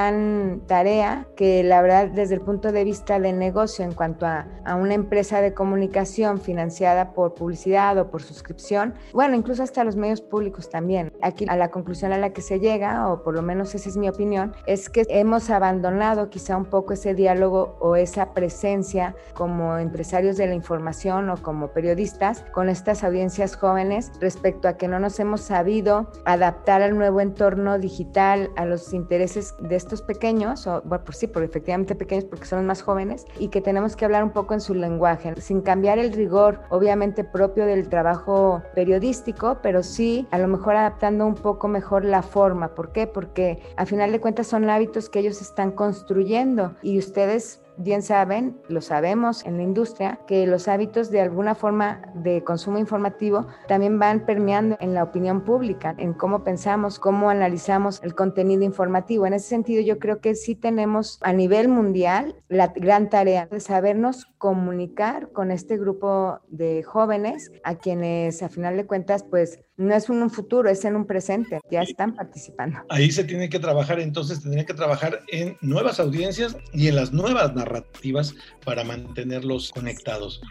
tarea 0.66 1.26
que 1.36 1.62
la 1.62 1.82
verdad 1.82 2.08
desde 2.08 2.34
el 2.34 2.40
punto 2.40 2.72
de 2.72 2.84
vista 2.84 3.18
del 3.18 3.38
negocio 3.38 3.84
en 3.84 3.92
cuanto 3.92 4.26
a, 4.26 4.46
a 4.64 4.74
una 4.74 4.94
empresa 4.94 5.40
de 5.40 5.54
comunicación 5.54 6.40
financiada 6.40 7.12
por 7.12 7.34
publicidad 7.34 7.98
o 7.98 8.10
por 8.10 8.22
suscripción, 8.22 8.94
bueno, 9.12 9.36
incluso 9.36 9.62
hasta 9.62 9.84
los 9.84 9.96
medios 9.96 10.20
públicos 10.20 10.70
también. 10.70 11.12
Aquí 11.22 11.46
a 11.48 11.56
la 11.56 11.70
conclusión 11.70 12.12
a 12.12 12.18
la 12.18 12.30
que 12.32 12.42
se 12.42 12.60
llega, 12.60 13.08
o 13.08 13.22
por 13.22 13.34
lo 13.34 13.42
menos 13.42 13.74
esa 13.74 13.88
es 13.88 13.96
mi 13.96 14.08
opinión, 14.08 14.54
es 14.66 14.88
que 14.88 15.04
hemos 15.08 15.50
abandonado 15.50 16.30
quizá 16.30 16.56
un 16.56 16.64
poco 16.64 16.92
ese 16.92 17.14
diálogo 17.14 17.76
o 17.80 17.96
esa 17.96 18.32
presencia 18.32 19.14
como 19.34 19.78
empresarios 19.78 20.36
de 20.36 20.46
la 20.46 20.54
información 20.54 21.30
o 21.30 21.36
como 21.36 21.68
periodistas 21.68 22.44
con 22.52 22.68
estas 22.68 23.04
audiencias 23.04 23.56
jóvenes 23.56 24.12
respecto 24.20 24.68
a 24.68 24.76
que 24.76 24.88
no 24.88 24.98
nos 25.00 25.18
hemos 25.20 25.40
sabido 25.40 26.10
adaptar 26.24 26.82
al 26.82 26.96
nuevo 26.96 27.20
entorno 27.20 27.78
digital, 27.78 28.50
a 28.56 28.64
los 28.64 28.92
intereses 28.92 29.54
de 29.60 29.76
estos 29.80 30.02
pequeños, 30.02 30.66
o 30.66 30.82
bueno, 30.84 31.04
por 31.04 31.14
sí, 31.14 31.26
por 31.26 31.42
efectivamente 31.42 31.94
pequeños 31.94 32.24
porque 32.24 32.46
son 32.46 32.66
más 32.66 32.82
jóvenes, 32.82 33.24
y 33.38 33.48
que 33.48 33.60
tenemos 33.60 33.96
que 33.96 34.04
hablar 34.04 34.22
un 34.22 34.30
poco 34.30 34.54
en 34.54 34.60
su 34.60 34.74
lenguaje, 34.74 35.40
sin 35.40 35.60
cambiar 35.62 35.98
el 35.98 36.12
rigor, 36.12 36.60
obviamente 36.70 37.24
propio 37.24 37.66
del 37.66 37.88
trabajo 37.88 38.62
periodístico, 38.74 39.58
pero 39.62 39.82
sí 39.82 40.26
a 40.30 40.38
lo 40.38 40.48
mejor 40.48 40.76
adaptando 40.76 41.26
un 41.26 41.34
poco 41.34 41.68
mejor 41.68 42.04
la 42.04 42.22
forma. 42.22 42.74
¿Por 42.74 42.92
qué? 42.92 43.06
Porque 43.06 43.62
a 43.76 43.86
final 43.86 44.12
de 44.12 44.20
cuentas 44.20 44.46
son 44.46 44.68
hábitos 44.68 45.08
que 45.08 45.20
ellos 45.20 45.40
están 45.40 45.72
construyendo 45.72 46.74
y 46.82 46.98
ustedes 46.98 47.62
bien 47.80 48.02
saben, 48.02 48.60
lo 48.68 48.80
sabemos 48.80 49.44
en 49.44 49.56
la 49.56 49.62
industria, 49.62 50.20
que 50.26 50.46
los 50.46 50.68
hábitos 50.68 51.10
de 51.10 51.20
alguna 51.20 51.54
forma 51.54 52.02
de 52.14 52.44
consumo 52.44 52.78
informativo 52.78 53.46
también 53.68 53.98
van 53.98 54.26
permeando 54.26 54.76
en 54.80 54.94
la 54.94 55.02
opinión 55.02 55.42
pública, 55.42 55.94
en 55.98 56.12
cómo 56.12 56.44
pensamos, 56.44 56.98
cómo 56.98 57.30
analizamos 57.30 58.00
el 58.02 58.14
contenido 58.14 58.62
informativo. 58.62 59.26
En 59.26 59.32
ese 59.32 59.48
sentido, 59.48 59.82
yo 59.82 59.98
creo 59.98 60.20
que 60.20 60.34
sí 60.34 60.54
tenemos 60.54 61.18
a 61.22 61.32
nivel 61.32 61.68
mundial 61.68 62.36
la 62.48 62.68
gran 62.68 63.08
tarea 63.08 63.46
de 63.46 63.60
sabernos 63.60 64.26
comunicar 64.38 65.32
con 65.32 65.50
este 65.50 65.76
grupo 65.76 66.40
de 66.48 66.82
jóvenes 66.82 67.50
a 67.64 67.76
quienes 67.76 68.42
a 68.42 68.48
final 68.48 68.76
de 68.76 68.86
cuentas 68.86 69.22
pues 69.22 69.60
no 69.80 69.94
es 69.94 70.10
un 70.10 70.28
futuro, 70.30 70.68
es 70.68 70.84
en 70.84 70.94
un 70.94 71.06
presente, 71.06 71.58
ya 71.70 71.80
están 71.80 72.14
participando. 72.14 72.80
Ahí 72.90 73.10
se 73.10 73.24
tiene 73.24 73.48
que 73.48 73.58
trabajar, 73.58 73.98
entonces 73.98 74.42
tendría 74.42 74.66
que 74.66 74.74
trabajar 74.74 75.22
en 75.28 75.56
nuevas 75.62 75.98
audiencias 75.98 76.56
y 76.74 76.88
en 76.88 76.96
las 76.96 77.12
nuevas 77.12 77.54
narrativas 77.54 78.34
para 78.64 78.84
mantenerlos 78.84 79.70
conectados. 79.70 80.42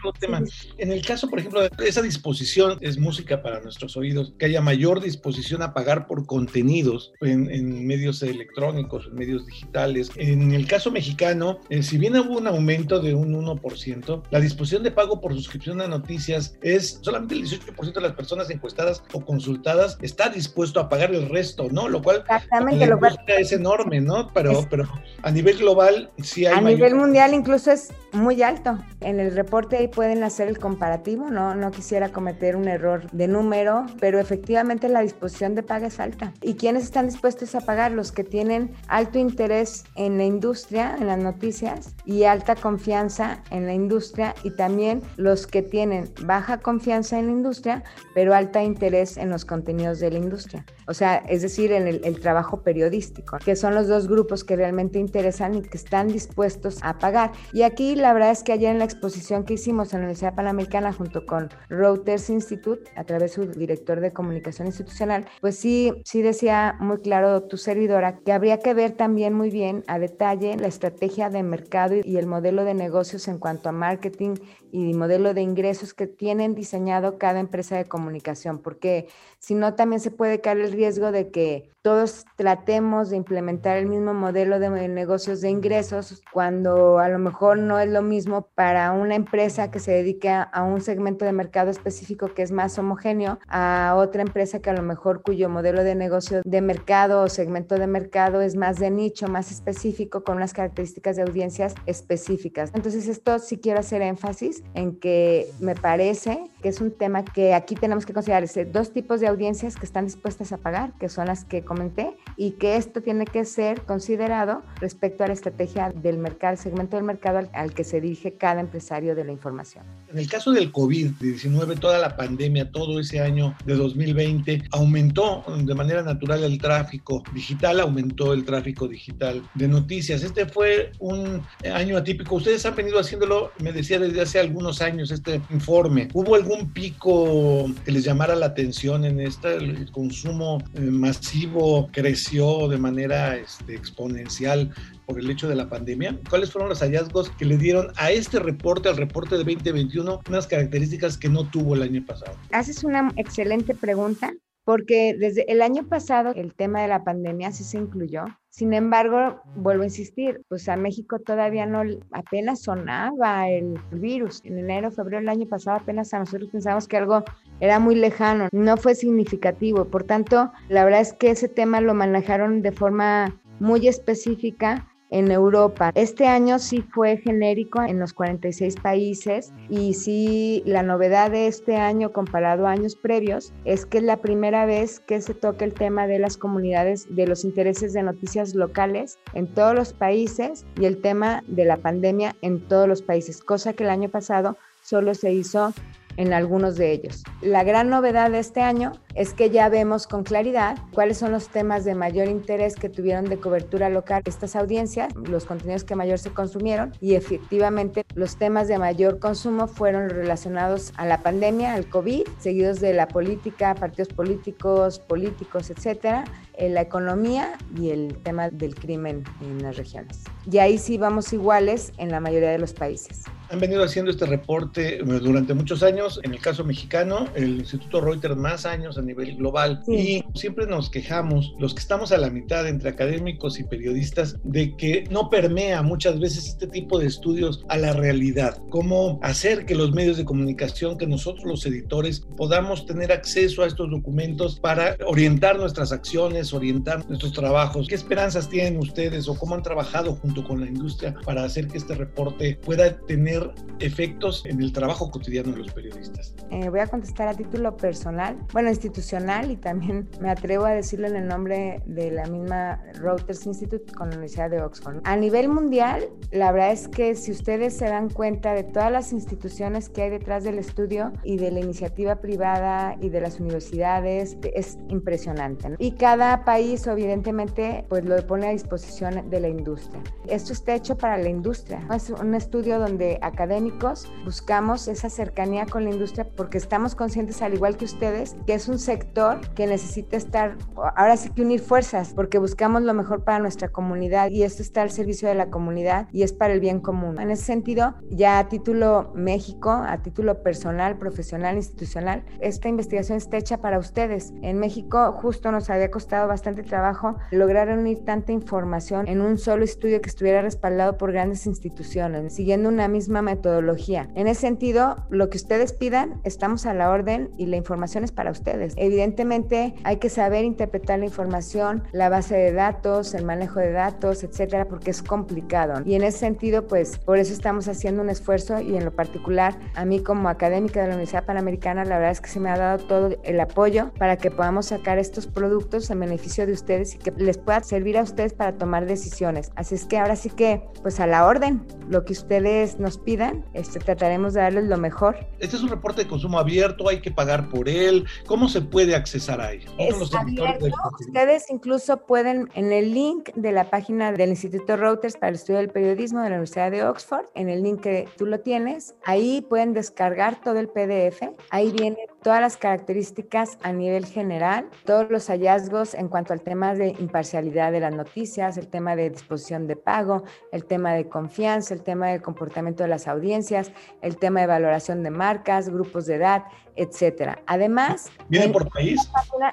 En 0.78 0.90
el 0.90 1.06
caso, 1.06 1.30
por 1.30 1.38
ejemplo, 1.38 1.62
de 1.62 1.70
esa 1.86 2.02
disposición 2.02 2.76
es 2.80 2.98
música 2.98 3.40
para 3.40 3.60
nuestros 3.60 3.96
oídos, 3.96 4.34
que 4.36 4.46
haya 4.46 4.60
mayor 4.60 5.00
disposición 5.00 5.62
a 5.62 5.72
pagar 5.74 6.08
por 6.08 6.26
contenidos 6.26 7.12
en, 7.20 7.86
medios 7.86 8.22
electrónicos, 8.22 9.06
en 9.06 9.14
medios 9.14 9.46
digitales. 9.46 10.10
En 10.16 10.52
el 10.52 10.66
caso 10.66 10.90
mexicano, 10.90 11.60
eh, 11.68 11.84
si 11.84 11.98
bien 11.98 12.16
hubo 12.16 12.38
un 12.38 12.48
aumento 12.48 13.00
de 13.00 13.14
un 13.14 13.32
1%, 13.34 14.22
la 14.30 14.40
disposición 14.40 14.82
de 14.82 14.90
pago 14.90 15.20
por 15.20 15.34
suscripción 15.34 15.80
a 15.80 15.86
noticias 15.86 16.58
es 16.62 16.98
solamente 17.00 17.34
el 17.34 17.44
18% 17.44 17.92
de 17.92 18.00
las 18.00 18.12
personas 18.12 18.50
encuestadas 18.50 19.02
consultadas 19.20 19.98
está 20.00 20.28
dispuesto 20.28 20.80
a 20.80 20.88
pagar 20.88 21.14
el 21.14 21.28
resto, 21.28 21.68
¿no? 21.70 21.88
Lo 21.88 22.02
cual 22.02 22.18
Exactamente, 22.18 22.86
lo 22.86 22.98
cual 22.98 23.18
es 23.26 23.52
enorme, 23.52 24.00
¿no? 24.00 24.28
Pero, 24.32 24.66
pero 24.68 24.88
a 25.22 25.30
nivel 25.30 25.58
global 25.58 26.10
sí 26.22 26.46
hay. 26.46 26.58
A 26.58 26.60
nivel 26.60 26.94
mundial 26.94 27.34
incluso 27.34 27.70
es 27.70 27.92
muy 28.12 28.42
alto. 28.42 28.78
En 29.00 29.20
el 29.20 29.34
reporte 29.34 29.76
ahí 29.76 29.88
pueden 29.88 30.24
hacer 30.24 30.48
el 30.48 30.58
comparativo, 30.58 31.30
¿no? 31.30 31.54
No 31.54 31.70
quisiera 31.70 32.10
cometer 32.10 32.56
un 32.56 32.68
error 32.68 33.10
de 33.12 33.28
número, 33.28 33.86
pero 34.00 34.18
efectivamente 34.18 34.88
la 34.88 35.00
disposición 35.00 35.54
de 35.54 35.62
paga 35.62 35.86
es 35.86 36.00
alta. 36.00 36.32
¿Y 36.42 36.54
quiénes 36.54 36.84
están 36.84 37.06
dispuestos 37.06 37.54
a 37.54 37.60
pagar? 37.60 37.92
Los 37.92 38.12
que 38.12 38.24
tienen 38.24 38.72
alto 38.88 39.18
interés 39.18 39.84
en 39.94 40.18
la 40.18 40.24
industria, 40.24 40.96
en 40.98 41.06
las 41.06 41.18
noticias, 41.18 41.94
y 42.04 42.24
alta 42.24 42.56
confianza 42.56 43.42
en 43.50 43.66
la 43.66 43.74
industria, 43.74 44.34
y 44.42 44.50
también 44.50 45.02
los 45.16 45.46
que 45.46 45.62
tienen 45.62 46.10
baja 46.22 46.58
confianza 46.58 47.18
en 47.18 47.26
la 47.26 47.32
industria, 47.32 47.84
pero 48.14 48.34
alta 48.34 48.62
interés 48.62 49.09
en 49.16 49.30
los 49.30 49.44
contenidos 49.44 50.00
de 50.00 50.10
la 50.10 50.18
industria. 50.18 50.64
O 50.90 50.94
sea, 50.94 51.18
es 51.28 51.42
decir, 51.42 51.70
en 51.70 51.86
el, 51.86 52.20
trabajo 52.20 52.62
periodístico, 52.62 53.38
que 53.38 53.54
son 53.54 53.76
los 53.76 53.86
dos 53.86 54.08
grupos 54.08 54.42
que 54.42 54.56
realmente 54.56 54.98
interesan 54.98 55.54
y 55.54 55.62
que 55.62 55.76
están 55.76 56.08
dispuestos 56.08 56.80
a 56.82 56.98
pagar. 56.98 57.30
Y 57.52 57.62
aquí 57.62 57.94
la 57.94 58.12
verdad 58.12 58.32
es 58.32 58.42
que 58.42 58.52
ayer 58.52 58.72
en 58.72 58.80
la 58.80 58.86
exposición 58.86 59.44
que 59.44 59.54
hicimos 59.54 59.92
en 59.92 60.00
la 60.00 60.06
Universidad 60.06 60.34
Panamericana 60.34 60.92
junto 60.92 61.26
con 61.26 61.48
Reuters 61.68 62.28
Institute, 62.28 62.90
a 62.96 63.04
través 63.04 63.36
de 63.36 63.44
su 63.44 63.52
director 63.52 64.00
de 64.00 64.12
comunicación 64.12 64.66
institucional, 64.66 65.26
pues 65.40 65.56
sí, 65.56 65.92
sí 66.04 66.22
decía 66.22 66.76
muy 66.80 66.98
claro 66.98 67.44
tu 67.44 67.56
servidora 67.56 68.18
que 68.18 68.32
habría 68.32 68.58
que 68.58 68.74
ver 68.74 68.90
también 68.90 69.32
muy 69.32 69.50
bien 69.50 69.84
a 69.86 70.00
detalle 70.00 70.56
la 70.56 70.66
estrategia 70.66 71.30
de 71.30 71.44
mercado 71.44 71.94
y 72.02 72.16
el 72.16 72.26
modelo 72.26 72.64
de 72.64 72.74
negocios 72.74 73.28
en 73.28 73.38
cuanto 73.38 73.68
a 73.68 73.72
marketing 73.72 74.34
y 74.72 74.94
modelo 74.94 75.34
de 75.34 75.42
ingresos 75.42 75.94
que 75.94 76.06
tienen 76.06 76.56
diseñado 76.56 77.16
cada 77.16 77.38
empresa 77.38 77.76
de 77.76 77.84
comunicación, 77.84 78.58
porque 78.58 79.06
si 79.40 79.54
no 79.54 79.74
también 79.74 80.00
se 80.00 80.10
puede 80.10 80.40
caer 80.40 80.60
el 80.60 80.72
riesgo 80.72 81.12
de 81.12 81.30
que 81.30 81.70
todos 81.82 82.26
tratemos 82.36 83.08
de 83.08 83.16
implementar 83.16 83.78
el 83.78 83.86
mismo 83.86 84.12
modelo 84.12 84.58
de 84.58 84.68
negocios 84.88 85.40
de 85.40 85.48
ingresos 85.48 86.20
cuando 86.30 86.98
a 86.98 87.08
lo 87.08 87.18
mejor 87.18 87.58
no 87.58 87.78
es 87.78 87.88
lo 87.88 88.02
mismo 88.02 88.48
para 88.54 88.92
una 88.92 89.14
empresa 89.14 89.70
que 89.70 89.78
se 89.78 89.92
dedica 89.92 90.42
a 90.42 90.62
un 90.62 90.82
segmento 90.82 91.24
de 91.24 91.32
mercado 91.32 91.70
específico 91.70 92.34
que 92.34 92.42
es 92.42 92.52
más 92.52 92.78
homogéneo 92.78 93.38
a 93.48 93.94
otra 93.96 94.20
empresa 94.20 94.60
que 94.60 94.68
a 94.68 94.74
lo 94.74 94.82
mejor 94.82 95.22
cuyo 95.22 95.48
modelo 95.48 95.82
de 95.82 95.94
negocio 95.94 96.42
de 96.44 96.60
mercado 96.60 97.22
o 97.22 97.28
segmento 97.30 97.76
de 97.76 97.86
mercado 97.86 98.42
es 98.42 98.56
más 98.56 98.78
de 98.78 98.90
nicho, 98.90 99.28
más 99.28 99.50
específico 99.50 100.22
con 100.22 100.36
unas 100.36 100.52
características 100.52 101.16
de 101.16 101.22
audiencias 101.22 101.74
específicas. 101.86 102.72
Entonces 102.74 103.08
esto 103.08 103.38
sí 103.38 103.56
quiero 103.56 103.80
hacer 103.80 104.02
énfasis 104.02 104.62
en 104.74 105.00
que 105.00 105.50
me 105.60 105.74
parece 105.74 106.44
que 106.60 106.68
es 106.68 106.82
un 106.82 106.90
tema 106.90 107.24
que 107.24 107.54
aquí 107.54 107.74
tenemos 107.74 108.04
que 108.04 108.12
considerar 108.12 108.44
dos 108.70 108.92
tipos 108.92 109.20
de 109.20 109.29
audiencias 109.30 109.76
que 109.76 109.86
están 109.86 110.04
dispuestas 110.04 110.52
a 110.52 110.58
pagar, 110.58 110.92
que 110.98 111.08
son 111.08 111.26
las 111.26 111.44
que 111.44 111.62
comenté, 111.62 112.16
y 112.36 112.52
que 112.52 112.76
esto 112.76 113.00
tiene 113.02 113.24
que 113.24 113.44
ser 113.44 113.82
considerado 113.82 114.62
respecto 114.80 115.24
a 115.24 115.28
la 115.28 115.32
estrategia 115.32 115.90
del 115.90 116.18
mercado, 116.18 116.52
el 116.52 116.58
segmento 116.58 116.96
del 116.96 117.04
mercado 117.04 117.48
al, 117.52 117.74
que 117.74 117.84
se 117.84 118.00
dirige 118.00 118.34
cada 118.34 118.60
empresario 118.60 119.14
de 119.14 119.24
la 119.24 119.32
información. 119.32 119.84
En 120.10 120.18
el 120.18 120.28
caso 120.28 120.52
del 120.52 120.72
COVID-19, 120.72 121.78
toda 121.78 121.98
la 121.98 122.16
pandemia, 122.16 122.70
todo 122.70 122.98
ese 122.98 123.20
año 123.20 123.54
de 123.64 123.74
2020, 123.74 124.64
aumentó 124.72 125.44
de 125.64 125.74
manera 125.74 126.02
natural 126.02 126.44
el 126.44 126.58
tráfico 126.58 127.22
digital, 127.32 127.80
aumentó 127.80 128.32
el 128.32 128.44
tráfico 128.44 128.88
digital 128.88 129.42
de 129.54 129.68
noticias. 129.68 130.22
Este 130.22 130.46
fue 130.46 130.92
un 130.98 131.42
año 131.72 131.96
atípico. 131.96 132.36
Ustedes 132.36 132.64
han 132.66 132.74
venido 132.74 132.98
haciéndolo, 132.98 133.52
me 133.60 133.72
decía 133.72 133.98
desde 133.98 134.20
hace 134.20 134.40
algunos 134.40 134.82
años 134.82 135.10
este 135.10 135.40
informe. 135.50 136.08
¿Hubo 136.12 136.34
algún 136.34 136.72
pico 136.72 137.70
que 137.84 137.92
les 137.92 138.04
llamara 138.04 138.34
la 138.34 138.46
atención 138.46 139.04
en 139.04 139.19
este? 139.20 139.54
El 139.54 139.90
consumo 139.90 140.58
eh, 140.74 140.80
masivo 140.80 141.88
creció 141.92 142.68
de 142.68 142.78
manera 142.78 143.36
este, 143.36 143.74
exponencial 143.74 144.72
por 145.06 145.18
el 145.18 145.30
hecho 145.30 145.48
de 145.48 145.56
la 145.56 145.68
pandemia. 145.68 146.18
¿Cuáles 146.28 146.52
fueron 146.52 146.68
los 146.68 146.80
hallazgos 146.80 147.30
que 147.30 147.44
le 147.44 147.56
dieron 147.56 147.88
a 147.96 148.10
este 148.10 148.38
reporte, 148.38 148.88
al 148.88 148.96
reporte 148.96 149.36
de 149.36 149.44
2021, 149.44 150.20
unas 150.28 150.46
características 150.46 151.16
que 151.16 151.28
no 151.28 151.48
tuvo 151.48 151.74
el 151.74 151.82
año 151.82 152.04
pasado? 152.04 152.36
Haces 152.52 152.84
una 152.84 153.12
excelente 153.16 153.74
pregunta 153.74 154.32
porque 154.64 155.16
desde 155.18 155.50
el 155.50 155.62
año 155.62 155.88
pasado 155.88 156.32
el 156.34 156.54
tema 156.54 156.82
de 156.82 156.88
la 156.88 157.04
pandemia 157.04 157.52
sí 157.52 157.64
se 157.64 157.78
incluyó. 157.78 158.24
Sin 158.50 158.74
embargo, 158.74 159.40
vuelvo 159.54 159.82
a 159.82 159.86
insistir, 159.86 160.42
pues 160.48 160.68
a 160.68 160.76
México 160.76 161.20
todavía 161.20 161.66
no, 161.66 161.82
apenas 162.12 162.62
sonaba 162.62 163.48
el 163.48 163.78
virus. 163.92 164.40
En 164.44 164.58
enero, 164.58 164.90
febrero 164.90 165.18
del 165.18 165.28
año 165.28 165.46
pasado 165.46 165.78
apenas 165.78 166.12
a 166.12 166.18
nosotros 166.18 166.50
pensamos 166.50 166.88
que 166.88 166.96
algo 166.96 167.24
era 167.60 167.78
muy 167.78 167.94
lejano, 167.94 168.48
no 168.52 168.76
fue 168.76 168.94
significativo. 168.94 169.84
Por 169.84 170.04
tanto, 170.04 170.52
la 170.68 170.84
verdad 170.84 171.00
es 171.00 171.12
que 171.12 171.30
ese 171.30 171.48
tema 171.48 171.80
lo 171.80 171.94
manejaron 171.94 172.62
de 172.62 172.72
forma 172.72 173.40
muy 173.60 173.86
específica 173.86 174.89
en 175.10 175.30
Europa. 175.30 175.92
Este 175.94 176.26
año 176.26 176.58
sí 176.58 176.82
fue 176.82 177.18
genérico 177.18 177.82
en 177.82 177.98
los 177.98 178.12
46 178.12 178.76
países 178.76 179.52
y 179.68 179.94
sí 179.94 180.62
la 180.66 180.82
novedad 180.82 181.30
de 181.30 181.46
este 181.46 181.76
año 181.76 182.12
comparado 182.12 182.66
a 182.66 182.70
años 182.70 182.96
previos 182.96 183.52
es 183.64 183.86
que 183.86 183.98
es 183.98 184.04
la 184.04 184.18
primera 184.18 184.66
vez 184.66 185.00
que 185.00 185.20
se 185.20 185.34
toca 185.34 185.64
el 185.64 185.74
tema 185.74 186.06
de 186.06 186.18
las 186.18 186.36
comunidades, 186.36 187.06
de 187.14 187.26
los 187.26 187.44
intereses 187.44 187.92
de 187.92 188.02
noticias 188.02 188.54
locales 188.54 189.18
en 189.34 189.46
todos 189.46 189.74
los 189.74 189.92
países 189.92 190.64
y 190.80 190.84
el 190.84 191.00
tema 191.00 191.42
de 191.46 191.64
la 191.64 191.76
pandemia 191.76 192.36
en 192.42 192.60
todos 192.60 192.88
los 192.88 193.02
países, 193.02 193.42
cosa 193.42 193.72
que 193.72 193.84
el 193.84 193.90
año 193.90 194.08
pasado 194.08 194.56
solo 194.82 195.14
se 195.14 195.32
hizo 195.32 195.72
en 196.20 196.34
algunos 196.34 196.76
de 196.76 196.92
ellos. 196.92 197.22
La 197.40 197.64
gran 197.64 197.88
novedad 197.88 198.30
de 198.30 198.40
este 198.40 198.60
año 198.60 198.92
es 199.14 199.32
que 199.32 199.48
ya 199.48 199.70
vemos 199.70 200.06
con 200.06 200.22
claridad 200.22 200.76
cuáles 200.92 201.16
son 201.16 201.32
los 201.32 201.48
temas 201.48 201.86
de 201.86 201.94
mayor 201.94 202.28
interés 202.28 202.76
que 202.76 202.90
tuvieron 202.90 203.24
de 203.24 203.38
cobertura 203.38 203.88
local 203.88 204.22
estas 204.26 204.54
audiencias, 204.54 205.14
los 205.14 205.46
contenidos 205.46 205.82
que 205.82 205.96
mayor 205.96 206.18
se 206.18 206.30
consumieron 206.30 206.92
y 207.00 207.14
efectivamente 207.14 208.04
los 208.14 208.36
temas 208.36 208.68
de 208.68 208.78
mayor 208.78 209.18
consumo 209.18 209.66
fueron 209.66 210.10
relacionados 210.10 210.92
a 210.98 211.06
la 211.06 211.22
pandemia, 211.22 211.72
al 211.72 211.88
COVID, 211.88 212.28
seguidos 212.38 212.80
de 212.80 212.92
la 212.92 213.08
política, 213.08 213.74
partidos 213.74 214.08
políticos, 214.08 214.98
políticos, 214.98 215.70
etcétera, 215.70 216.24
la 216.58 216.82
economía 216.82 217.56
y 217.74 217.88
el 217.88 218.18
tema 218.22 218.50
del 218.50 218.74
crimen 218.74 219.24
en 219.40 219.62
las 219.62 219.78
regiones. 219.78 220.24
Y 220.50 220.58
ahí 220.58 220.76
sí 220.76 220.98
vamos 220.98 221.32
iguales 221.32 221.94
en 221.96 222.10
la 222.10 222.20
mayoría 222.20 222.50
de 222.50 222.58
los 222.58 222.74
países 222.74 223.24
han 223.50 223.58
venido 223.58 223.82
haciendo 223.82 224.10
este 224.10 224.26
reporte 224.26 225.00
eh, 225.00 225.02
durante 225.02 225.54
muchos 225.54 225.82
años, 225.82 226.20
en 226.22 226.32
el 226.32 226.40
caso 226.40 226.64
mexicano, 226.64 227.26
el 227.34 227.58
Instituto 227.58 228.00
Reuters 228.00 228.36
más 228.36 228.64
años 228.64 228.96
a 228.96 229.02
nivel 229.02 229.36
global, 229.36 229.82
y 229.88 230.22
siempre 230.34 230.66
nos 230.66 230.88
quejamos, 230.88 231.54
los 231.58 231.74
que 231.74 231.80
estamos 231.80 232.12
a 232.12 232.18
la 232.18 232.30
mitad 232.30 232.66
entre 232.68 232.90
académicos 232.90 233.58
y 233.58 233.64
periodistas, 233.64 234.36
de 234.44 234.76
que 234.76 235.04
no 235.10 235.30
permea 235.30 235.82
muchas 235.82 236.20
veces 236.20 236.46
este 236.46 236.68
tipo 236.68 236.98
de 236.98 237.06
estudios 237.06 237.64
a 237.68 237.76
la 237.76 237.92
realidad, 237.92 238.58
cómo 238.70 239.18
hacer 239.22 239.66
que 239.66 239.74
los 239.74 239.92
medios 239.92 240.16
de 240.16 240.24
comunicación, 240.24 240.96
que 240.96 241.06
nosotros 241.06 241.44
los 241.44 241.66
editores 241.66 242.20
podamos 242.36 242.86
tener 242.86 243.10
acceso 243.10 243.62
a 243.62 243.66
estos 243.66 243.90
documentos 243.90 244.60
para 244.60 244.96
orientar 245.06 245.58
nuestras 245.58 245.90
acciones, 245.92 246.52
orientar 246.52 247.06
nuestros 247.08 247.32
trabajos. 247.32 247.88
¿Qué 247.88 247.94
esperanzas 247.96 248.48
tienen 248.48 248.78
ustedes 248.78 249.28
o 249.28 249.36
cómo 249.36 249.56
han 249.56 249.62
trabajado 249.62 250.14
junto 250.14 250.44
con 250.44 250.60
la 250.60 250.66
industria 250.66 251.14
para 251.24 251.44
hacer 251.44 251.66
que 251.66 251.78
este 251.78 251.94
reporte 251.94 252.58
pueda 252.62 252.96
tener 253.06 253.39
efectos 253.78 254.44
en 254.46 254.60
el 254.60 254.72
trabajo 254.72 255.10
cotidiano 255.10 255.52
de 255.52 255.58
los 255.58 255.72
periodistas? 255.72 256.34
Eh, 256.50 256.68
voy 256.68 256.80
a 256.80 256.86
contestar 256.86 257.28
a 257.28 257.34
título 257.34 257.76
personal, 257.76 258.36
bueno, 258.52 258.68
institucional 258.68 259.50
y 259.50 259.56
también 259.56 260.08
me 260.20 260.30
atrevo 260.30 260.64
a 260.64 260.70
decirlo 260.70 261.06
en 261.06 261.16
el 261.16 261.28
nombre 261.28 261.82
de 261.86 262.10
la 262.10 262.26
misma 262.26 262.82
Reuters 262.94 263.46
Institute 263.46 263.92
con 263.92 264.10
la 264.10 264.16
Universidad 264.16 264.50
de 264.50 264.62
Oxford. 264.62 265.00
A 265.04 265.16
nivel 265.16 265.48
mundial, 265.48 266.08
la 266.30 266.52
verdad 266.52 266.72
es 266.72 266.88
que 266.88 267.14
si 267.14 267.32
ustedes 267.32 267.76
se 267.76 267.86
dan 267.86 268.10
cuenta 268.10 268.54
de 268.54 268.64
todas 268.64 268.90
las 268.90 269.12
instituciones 269.12 269.88
que 269.88 270.02
hay 270.02 270.10
detrás 270.10 270.44
del 270.44 270.58
estudio 270.58 271.12
y 271.22 271.36
de 271.36 271.50
la 271.50 271.60
iniciativa 271.60 272.16
privada 272.16 272.96
y 273.00 273.08
de 273.08 273.20
las 273.20 273.40
universidades, 273.40 274.36
es 274.54 274.78
impresionante. 274.88 275.74
Y 275.78 275.92
cada 275.92 276.44
país, 276.44 276.86
evidentemente, 276.86 277.84
pues 277.88 278.04
lo 278.04 278.16
pone 278.26 278.48
a 278.48 278.50
disposición 278.50 279.28
de 279.30 279.40
la 279.40 279.48
industria. 279.48 280.02
Esto 280.28 280.52
está 280.52 280.74
hecho 280.74 280.96
para 280.96 281.18
la 281.18 281.28
industria. 281.28 281.86
Es 281.94 282.10
un 282.10 282.34
estudio 282.34 282.78
donde 282.78 283.18
académicos 283.30 284.10
buscamos 284.24 284.88
esa 284.88 285.08
cercanía 285.08 285.66
con 285.66 285.84
la 285.84 285.90
industria 285.90 286.26
porque 286.36 286.58
estamos 286.58 286.94
conscientes, 286.94 287.42
al 287.42 287.54
igual 287.54 287.76
que 287.76 287.84
ustedes, 287.84 288.36
que 288.46 288.54
es 288.54 288.68
un 288.68 288.78
sector 288.78 289.40
que 289.54 289.66
necesita 289.66 290.16
estar, 290.16 290.56
ahora 290.96 291.16
sí 291.16 291.30
que 291.30 291.42
unir 291.42 291.60
fuerzas, 291.60 292.12
porque 292.14 292.38
buscamos 292.38 292.82
lo 292.82 292.94
mejor 292.94 293.24
para 293.24 293.38
nuestra 293.38 293.68
comunidad 293.68 294.30
y 294.30 294.42
esto 294.42 294.62
está 294.62 294.82
al 294.82 294.90
servicio 294.90 295.28
de 295.28 295.34
la 295.34 295.50
comunidad 295.50 296.08
y 296.12 296.22
es 296.22 296.32
para 296.32 296.52
el 296.52 296.60
bien 296.60 296.80
común. 296.80 297.20
En 297.20 297.30
ese 297.30 297.44
sentido, 297.44 297.94
ya 298.10 298.38
a 298.38 298.48
título 298.48 299.12
México, 299.14 299.70
a 299.70 300.02
título 300.02 300.42
personal, 300.42 300.98
profesional, 300.98 301.56
institucional, 301.56 302.24
esta 302.40 302.68
investigación 302.68 303.18
está 303.18 303.36
hecha 303.36 303.58
para 303.58 303.78
ustedes. 303.78 304.32
En 304.42 304.58
México 304.58 305.12
justo 305.12 305.52
nos 305.52 305.70
había 305.70 305.90
costado 305.90 306.28
bastante 306.28 306.62
trabajo 306.62 307.16
lograr 307.30 307.68
unir 307.70 308.04
tanta 308.04 308.32
información 308.32 309.08
en 309.08 309.20
un 309.20 309.38
solo 309.38 309.64
estudio 309.64 310.00
que 310.00 310.08
estuviera 310.08 310.42
respaldado 310.42 310.96
por 310.96 311.12
grandes 311.12 311.46
instituciones, 311.46 312.34
siguiendo 312.34 312.68
una 312.68 312.88
misma 312.88 313.19
metodología. 313.22 314.08
En 314.14 314.26
ese 314.26 314.42
sentido, 314.42 314.96
lo 315.10 315.30
que 315.30 315.36
ustedes 315.36 315.72
pidan, 315.72 316.20
estamos 316.24 316.66
a 316.66 316.74
la 316.74 316.90
orden 316.90 317.30
y 317.36 317.46
la 317.46 317.56
información 317.56 318.04
es 318.04 318.12
para 318.12 318.30
ustedes. 318.30 318.74
Evidentemente, 318.76 319.74
hay 319.84 319.96
que 319.96 320.08
saber 320.08 320.44
interpretar 320.44 320.98
la 320.98 321.06
información, 321.06 321.84
la 321.92 322.08
base 322.08 322.36
de 322.36 322.52
datos, 322.52 323.14
el 323.14 323.24
manejo 323.24 323.60
de 323.60 323.72
datos, 323.72 324.24
etcétera, 324.24 324.66
porque 324.66 324.90
es 324.90 325.02
complicado. 325.02 325.82
Y 325.84 325.94
en 325.94 326.02
ese 326.02 326.18
sentido, 326.18 326.66
pues 326.66 326.98
por 326.98 327.18
eso 327.18 327.32
estamos 327.32 327.68
haciendo 327.68 328.02
un 328.02 328.10
esfuerzo 328.10 328.60
y 328.60 328.76
en 328.76 328.84
lo 328.84 328.92
particular, 328.92 329.58
a 329.74 329.84
mí 329.84 330.00
como 330.00 330.28
académica 330.28 330.80
de 330.80 330.88
la 330.88 330.94
Universidad 330.94 331.24
Panamericana, 331.24 331.84
la 331.84 331.96
verdad 331.96 332.12
es 332.12 332.20
que 332.20 332.28
se 332.28 332.40
me 332.40 332.50
ha 332.50 332.56
dado 332.56 332.84
todo 332.84 333.16
el 333.22 333.40
apoyo 333.40 333.92
para 333.98 334.16
que 334.16 334.30
podamos 334.30 334.66
sacar 334.66 334.98
estos 334.98 335.26
productos 335.26 335.90
en 335.90 336.00
beneficio 336.00 336.46
de 336.46 336.52
ustedes 336.52 336.94
y 336.94 336.98
que 336.98 337.10
les 337.12 337.38
pueda 337.38 337.62
servir 337.62 337.98
a 337.98 338.02
ustedes 338.02 338.34
para 338.34 338.56
tomar 338.56 338.86
decisiones. 338.86 339.50
Así 339.54 339.74
es 339.74 339.86
que 339.86 339.98
ahora 339.98 340.16
sí 340.16 340.30
que, 340.30 340.62
pues 340.82 341.00
a 341.00 341.06
la 341.06 341.26
orden, 341.26 341.66
lo 341.88 342.04
que 342.04 342.12
ustedes 342.12 342.78
nos 342.78 342.98
pidan, 343.04 343.44
este, 343.54 343.78
trataremos 343.78 344.34
de 344.34 344.40
darles 344.40 344.64
lo 344.64 344.76
mejor. 344.76 345.16
Este 345.38 345.56
es 345.56 345.62
un 345.62 345.68
reporte 345.68 346.02
de 346.02 346.08
consumo 346.08 346.38
abierto, 346.38 346.88
hay 346.88 347.00
que 347.00 347.10
pagar 347.10 347.48
por 347.48 347.68
él. 347.68 348.06
¿Cómo 348.26 348.48
se 348.48 348.60
puede 348.60 348.94
accesar 348.94 349.40
a 349.40 349.52
él? 349.52 349.64
Es 349.78 350.14
abierto. 350.14 350.66
Ustedes 350.98 351.50
incluso 351.50 351.98
pueden, 352.06 352.50
en 352.54 352.72
el 352.72 352.94
link 352.94 353.30
de 353.34 353.52
la 353.52 353.70
página 353.70 354.12
del 354.12 354.30
Instituto 354.30 354.76
Reuters 354.76 355.16
para 355.16 355.30
el 355.30 355.36
Estudio 355.36 355.58
del 355.58 355.70
Periodismo 355.70 356.20
de 356.20 356.30
la 356.30 356.36
Universidad 356.36 356.70
de 356.70 356.84
Oxford, 356.84 357.26
en 357.34 357.48
el 357.48 357.62
link 357.62 357.80
que 357.80 358.08
tú 358.16 358.26
lo 358.26 358.40
tienes, 358.40 358.94
ahí 359.04 359.44
pueden 359.48 359.72
descargar 359.72 360.40
todo 360.40 360.58
el 360.58 360.68
PDF. 360.68 361.22
Ahí 361.50 361.72
viene 361.72 361.98
todas 362.22 362.40
las 362.40 362.56
características 362.56 363.58
a 363.62 363.72
nivel 363.72 364.06
general, 364.06 364.68
todos 364.84 365.10
los 365.10 365.28
hallazgos 365.28 365.94
en 365.94 366.08
cuanto 366.08 366.32
al 366.32 366.42
tema 366.42 366.74
de 366.74 366.88
imparcialidad 366.98 367.72
de 367.72 367.80
las 367.80 367.94
noticias, 367.94 368.56
el 368.56 368.68
tema 368.68 368.96
de 368.96 369.10
disposición 369.10 369.66
de 369.66 369.76
pago, 369.76 370.24
el 370.52 370.64
tema 370.64 370.92
de 370.92 371.08
confianza, 371.08 371.74
el 371.74 371.82
tema 371.82 372.08
del 372.08 372.22
comportamiento 372.22 372.82
de 372.82 372.88
las 372.88 373.08
audiencias, 373.08 373.72
el 374.02 374.16
tema 374.16 374.40
de 374.40 374.46
valoración 374.46 375.02
de 375.02 375.10
marcas, 375.10 375.68
grupos 375.68 376.06
de 376.06 376.16
edad, 376.16 376.44
etcétera. 376.76 377.42
Además, 377.46 378.10
viene 378.28 378.52
por 378.52 378.68
país. 378.70 379.00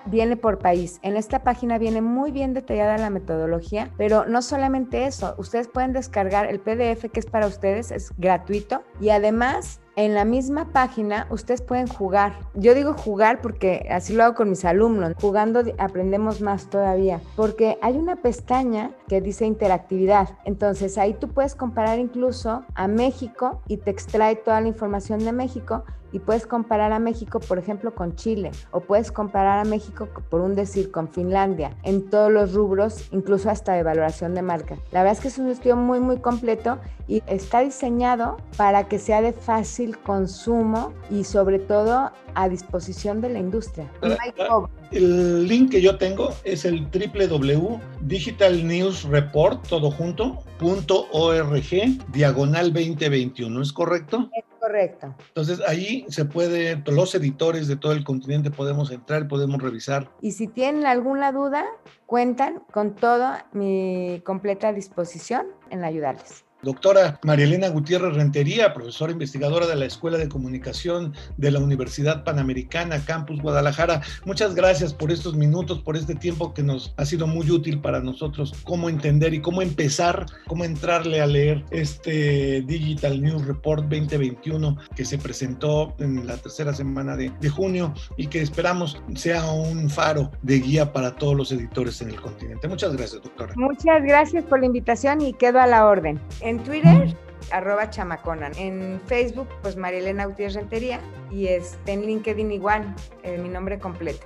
Viene 0.05 0.37
por 0.37 0.59
país. 0.59 0.99
En 1.01 1.17
esta 1.17 1.43
página 1.43 1.77
viene 1.77 2.01
muy 2.01 2.31
bien 2.31 2.53
detallada 2.53 2.97
la 2.97 3.09
metodología, 3.09 3.91
pero 3.97 4.25
no 4.25 4.41
solamente 4.41 5.05
eso, 5.05 5.35
ustedes 5.37 5.67
pueden 5.67 5.93
descargar 5.93 6.45
el 6.47 6.59
PDF 6.59 7.09
que 7.11 7.19
es 7.19 7.25
para 7.25 7.47
ustedes, 7.47 7.91
es 7.91 8.11
gratuito 8.17 8.83
y 8.99 9.09
además 9.09 9.81
en 9.97 10.13
la 10.13 10.25
misma 10.25 10.71
página 10.71 11.27
ustedes 11.31 11.61
pueden 11.61 11.87
jugar. 11.87 12.37
Yo 12.53 12.75
digo 12.75 12.93
jugar 12.93 13.41
porque 13.41 13.87
así 13.89 14.13
lo 14.13 14.23
hago 14.23 14.35
con 14.35 14.49
mis 14.49 14.63
alumnos. 14.63 15.13
Jugando 15.19 15.63
aprendemos 15.79 16.39
más 16.39 16.69
todavía. 16.69 17.19
Porque 17.35 17.79
hay 17.81 17.97
una 17.97 18.15
pestaña 18.15 18.91
que 19.07 19.21
dice 19.21 19.45
interactividad. 19.45 20.29
Entonces 20.45 20.99
ahí 20.99 21.15
tú 21.15 21.29
puedes 21.29 21.55
comparar 21.55 21.97
incluso 21.97 22.63
a 22.75 22.87
México 22.87 23.63
y 23.67 23.77
te 23.77 23.89
extrae 23.89 24.35
toda 24.35 24.61
la 24.61 24.67
información 24.67 25.25
de 25.25 25.31
México 25.31 25.83
y 26.11 26.19
puedes 26.19 26.45
comparar 26.47 26.91
a 26.91 26.99
México, 26.99 27.39
por 27.39 27.59
ejemplo, 27.59 27.93
con 27.93 28.15
Chile 28.15 28.51
o 28.71 28.79
puedes 28.81 29.11
comparar 29.11 29.59
a 29.59 29.65
México, 29.65 30.07
por 30.29 30.41
un 30.41 30.55
decir, 30.55 30.89
con 30.91 31.09
Finlandia 31.09 31.75
en 31.83 32.09
todos 32.09 32.31
los 32.31 32.53
rubros, 32.53 33.09
incluso 33.11 33.49
hasta 33.49 33.73
de 33.73 33.83
valoración 33.83 34.33
de 34.35 34.41
marca. 34.41 34.77
La 34.91 35.03
verdad 35.03 35.17
es 35.17 35.21
que 35.21 35.27
es 35.27 35.37
un 35.37 35.49
estudio 35.49 35.75
muy, 35.75 35.99
muy 35.99 36.19
completo 36.19 36.79
y 37.07 37.21
está 37.27 37.59
diseñado 37.61 38.37
para 38.57 38.87
que 38.87 38.97
sea 38.99 39.21
de 39.21 39.33
fácil 39.33 39.97
consumo 39.97 40.93
y 41.09 41.23
sobre 41.23 41.57
todo 41.59 42.11
a 42.33 42.49
disposición 42.49 43.21
de 43.21 43.29
la 43.29 43.39
industria. 43.39 43.89
El 44.91 45.47
link 45.47 45.71
que 45.71 45.81
yo 45.81 45.97
tengo 45.97 46.31
es 46.43 46.65
el 46.65 46.85
www.digitalnewsreport, 46.85 49.65
todo 49.67 49.89
junto, 49.91 50.43
diagonal 52.11 52.73
2021, 52.73 53.61
¿es 53.61 53.71
correcto? 53.73 54.29
Es 54.33 54.43
correcto. 54.67 55.15
Entonces 55.29 55.61
ahí 55.65 56.05
se 56.09 56.25
puede, 56.25 56.81
los 56.87 57.15
editores 57.15 57.67
de 57.67 57.77
todo 57.77 57.93
el 57.93 58.03
continente 58.03 58.51
podemos 58.51 58.91
entrar, 58.91 59.27
podemos 59.27 59.61
revisar. 59.61 60.09
Y 60.21 60.33
si 60.33 60.47
tienen 60.47 60.85
alguna 60.85 61.31
duda, 61.31 61.65
cuentan 62.05 62.61
con 62.71 62.95
toda 62.95 63.47
mi 63.53 64.21
completa 64.25 64.73
disposición 64.73 65.47
en 65.69 65.83
ayudarles. 65.83 66.43
Doctora 66.63 67.19
María 67.23 67.45
Elena 67.45 67.69
Gutiérrez 67.69 68.15
Rentería, 68.15 68.73
profesora 68.73 69.11
investigadora 69.11 69.67
de 69.67 69.75
la 69.75 69.85
Escuela 69.85 70.17
de 70.17 70.27
Comunicación 70.27 71.13
de 71.37 71.51
la 71.51 71.59
Universidad 71.59 72.23
Panamericana, 72.23 73.03
Campus 73.05 73.41
Guadalajara, 73.41 74.01
muchas 74.25 74.55
gracias 74.55 74.93
por 74.93 75.11
estos 75.11 75.35
minutos, 75.35 75.79
por 75.79 75.95
este 75.95 76.15
tiempo 76.15 76.53
que 76.53 76.63
nos 76.63 76.93
ha 76.97 77.05
sido 77.05 77.27
muy 77.27 77.51
útil 77.51 77.79
para 77.79 77.99
nosotros, 77.99 78.53
cómo 78.63 78.89
entender 78.89 79.35
y 79.35 79.41
cómo 79.41 79.61
empezar, 79.61 80.25
cómo 80.47 80.65
entrarle 80.65 81.21
a 81.21 81.27
leer 81.27 81.63
este 81.69 82.61
Digital 82.61 83.21
News 83.21 83.45
Report 83.45 83.83
2021 83.83 84.77
que 84.95 85.05
se 85.05 85.17
presentó 85.19 85.95
en 85.99 86.25
la 86.25 86.37
tercera 86.37 86.73
semana 86.73 87.15
de, 87.15 87.31
de 87.39 87.49
junio 87.49 87.93
y 88.17 88.27
que 88.27 88.41
esperamos 88.41 89.01
sea 89.15 89.45
un 89.51 89.89
faro 89.89 90.31
de 90.41 90.59
guía 90.59 90.91
para 90.91 91.15
todos 91.15 91.35
los 91.35 91.51
editores 91.51 92.01
en 92.01 92.09
el 92.09 92.19
continente. 92.19 92.67
Muchas 92.67 92.95
gracias, 92.95 93.21
doctora. 93.21 93.53
Muchas 93.55 94.03
gracias 94.03 94.43
por 94.43 94.59
la 94.59 94.65
invitación 94.65 95.21
y 95.21 95.33
quedo 95.33 95.59
a 95.59 95.67
la 95.67 95.85
orden. 95.85 96.19
En 96.47 96.63
Twitter, 96.63 97.13
arroba 97.51 97.89
chamaconan. 97.89 98.53
En 98.57 99.01
Facebook, 99.05 99.49
pues 99.61 99.75
Marielena 99.75 100.23
Gutiérrez 100.27 100.55
Rentería. 100.55 101.01
Y 101.29 101.47
este, 101.47 101.91
en 101.91 102.05
LinkedIn 102.05 102.49
igual, 102.53 102.95
eh, 103.23 103.37
mi 103.37 103.49
nombre 103.49 103.79
completo. 103.79 104.25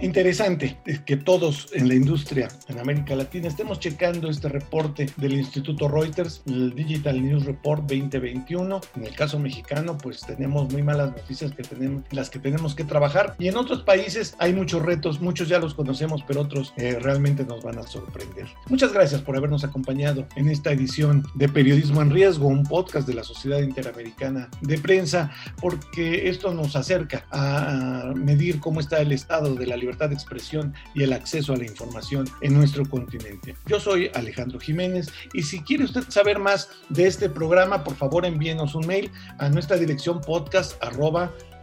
Interesante 0.00 0.76
que 1.04 1.16
todos 1.16 1.68
en 1.72 1.88
la 1.88 1.94
industria 1.94 2.48
en 2.68 2.78
América 2.78 3.16
Latina 3.16 3.48
estemos 3.48 3.80
checando 3.80 4.28
este 4.28 4.48
reporte 4.48 5.08
del 5.16 5.32
Instituto 5.34 5.88
Reuters, 5.88 6.42
el 6.46 6.74
Digital 6.74 7.22
News 7.22 7.44
Report 7.44 7.82
2021. 7.82 8.80
En 8.96 9.04
el 9.04 9.14
caso 9.14 9.38
mexicano, 9.38 9.96
pues 9.96 10.20
tenemos 10.20 10.70
muy 10.72 10.82
malas 10.82 11.12
noticias 11.12 11.52
que 11.52 11.62
tenemos, 11.62 12.04
las 12.10 12.30
que 12.30 12.38
tenemos 12.38 12.74
que 12.74 12.84
trabajar. 12.84 13.34
Y 13.38 13.48
en 13.48 13.56
otros 13.56 13.82
países 13.82 14.34
hay 14.38 14.52
muchos 14.52 14.82
retos, 14.82 15.20
muchos 15.20 15.48
ya 15.48 15.58
los 15.58 15.74
conocemos, 15.74 16.22
pero 16.26 16.42
otros 16.42 16.74
eh, 16.76 16.98
realmente 17.00 17.44
nos 17.44 17.62
van 17.62 17.78
a 17.78 17.82
sorprender. 17.82 18.46
Muchas 18.68 18.92
gracias 18.92 19.22
por 19.22 19.36
habernos 19.36 19.64
acompañado 19.64 20.26
en 20.36 20.48
esta 20.48 20.72
edición 20.72 21.24
de 21.34 21.48
Periodismo 21.48 22.02
en 22.02 22.10
Riesgo, 22.10 22.48
un 22.48 22.64
podcast 22.64 23.08
de 23.08 23.14
la 23.14 23.24
Sociedad 23.24 23.60
Interamericana 23.60 24.50
de 24.60 24.78
Prensa, 24.78 25.30
porque 25.60 26.28
esto 26.28 26.52
nos 26.52 26.76
acerca 26.76 27.26
a 27.30 28.12
medir 28.14 28.60
cómo 28.60 28.80
está 28.80 29.00
el 29.00 29.12
estado 29.12 29.54
de 29.54 29.66
la 29.66 29.76
libertad 29.76 29.85
de 30.08 30.14
expresión 30.14 30.74
y 30.94 31.02
el 31.02 31.12
acceso 31.12 31.52
a 31.52 31.56
la 31.56 31.64
información 31.64 32.28
en 32.40 32.54
nuestro 32.54 32.84
continente. 32.88 33.54
Yo 33.66 33.78
soy 33.80 34.10
Alejandro 34.14 34.58
Jiménez 34.58 35.08
y 35.32 35.42
si 35.42 35.60
quiere 35.60 35.84
usted 35.84 36.04
saber 36.08 36.38
más 36.38 36.68
de 36.88 37.06
este 37.06 37.30
programa, 37.30 37.84
por 37.84 37.94
favor 37.94 38.26
envíenos 38.26 38.74
un 38.74 38.86
mail 38.86 39.10
a 39.38 39.48
nuestra 39.48 39.76
dirección 39.76 40.20
podcast 40.20 40.82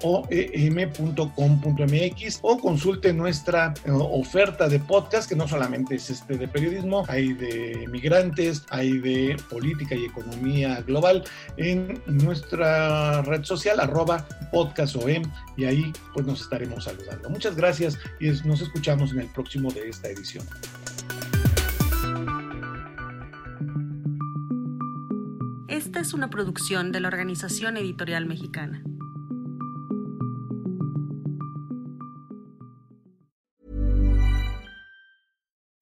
oem.com.mx 0.03 1.29
o 2.41 2.57
consulte 2.59 3.13
nuestra 3.13 3.73
eh, 3.85 3.91
oferta 3.91 4.67
de 4.67 4.79
podcast 4.79 5.27
que 5.27 5.35
no 5.35 5.47
solamente 5.47 5.95
es 5.95 6.09
este 6.09 6.37
de 6.37 6.47
periodismo, 6.47 7.05
hay 7.07 7.33
de 7.33 7.87
migrantes, 7.89 8.63
hay 8.69 8.99
de 8.99 9.37
política 9.49 9.95
y 9.95 10.05
economía 10.05 10.81
global 10.81 11.23
en 11.57 12.01
nuestra 12.05 13.21
red 13.23 13.43
social 13.43 13.79
arroba 13.79 14.27
podcastom 14.51 15.23
y 15.57 15.65
ahí 15.65 15.91
pues 16.13 16.25
nos 16.25 16.41
estaremos 16.41 16.83
saludando. 16.83 17.29
Muchas 17.29 17.55
gracias 17.55 17.97
y 18.19 18.27
nos 18.47 18.61
escuchamos 18.61 19.11
en 19.11 19.19
el 19.21 19.27
próximo 19.27 19.71
de 19.71 19.89
esta 19.89 20.09
edición. 20.09 20.45
Esta 25.67 25.99
es 25.99 26.13
una 26.13 26.29
producción 26.29 26.91
de 26.91 26.99
la 26.99 27.07
Organización 27.07 27.77
Editorial 27.77 28.25
Mexicana. 28.25 28.83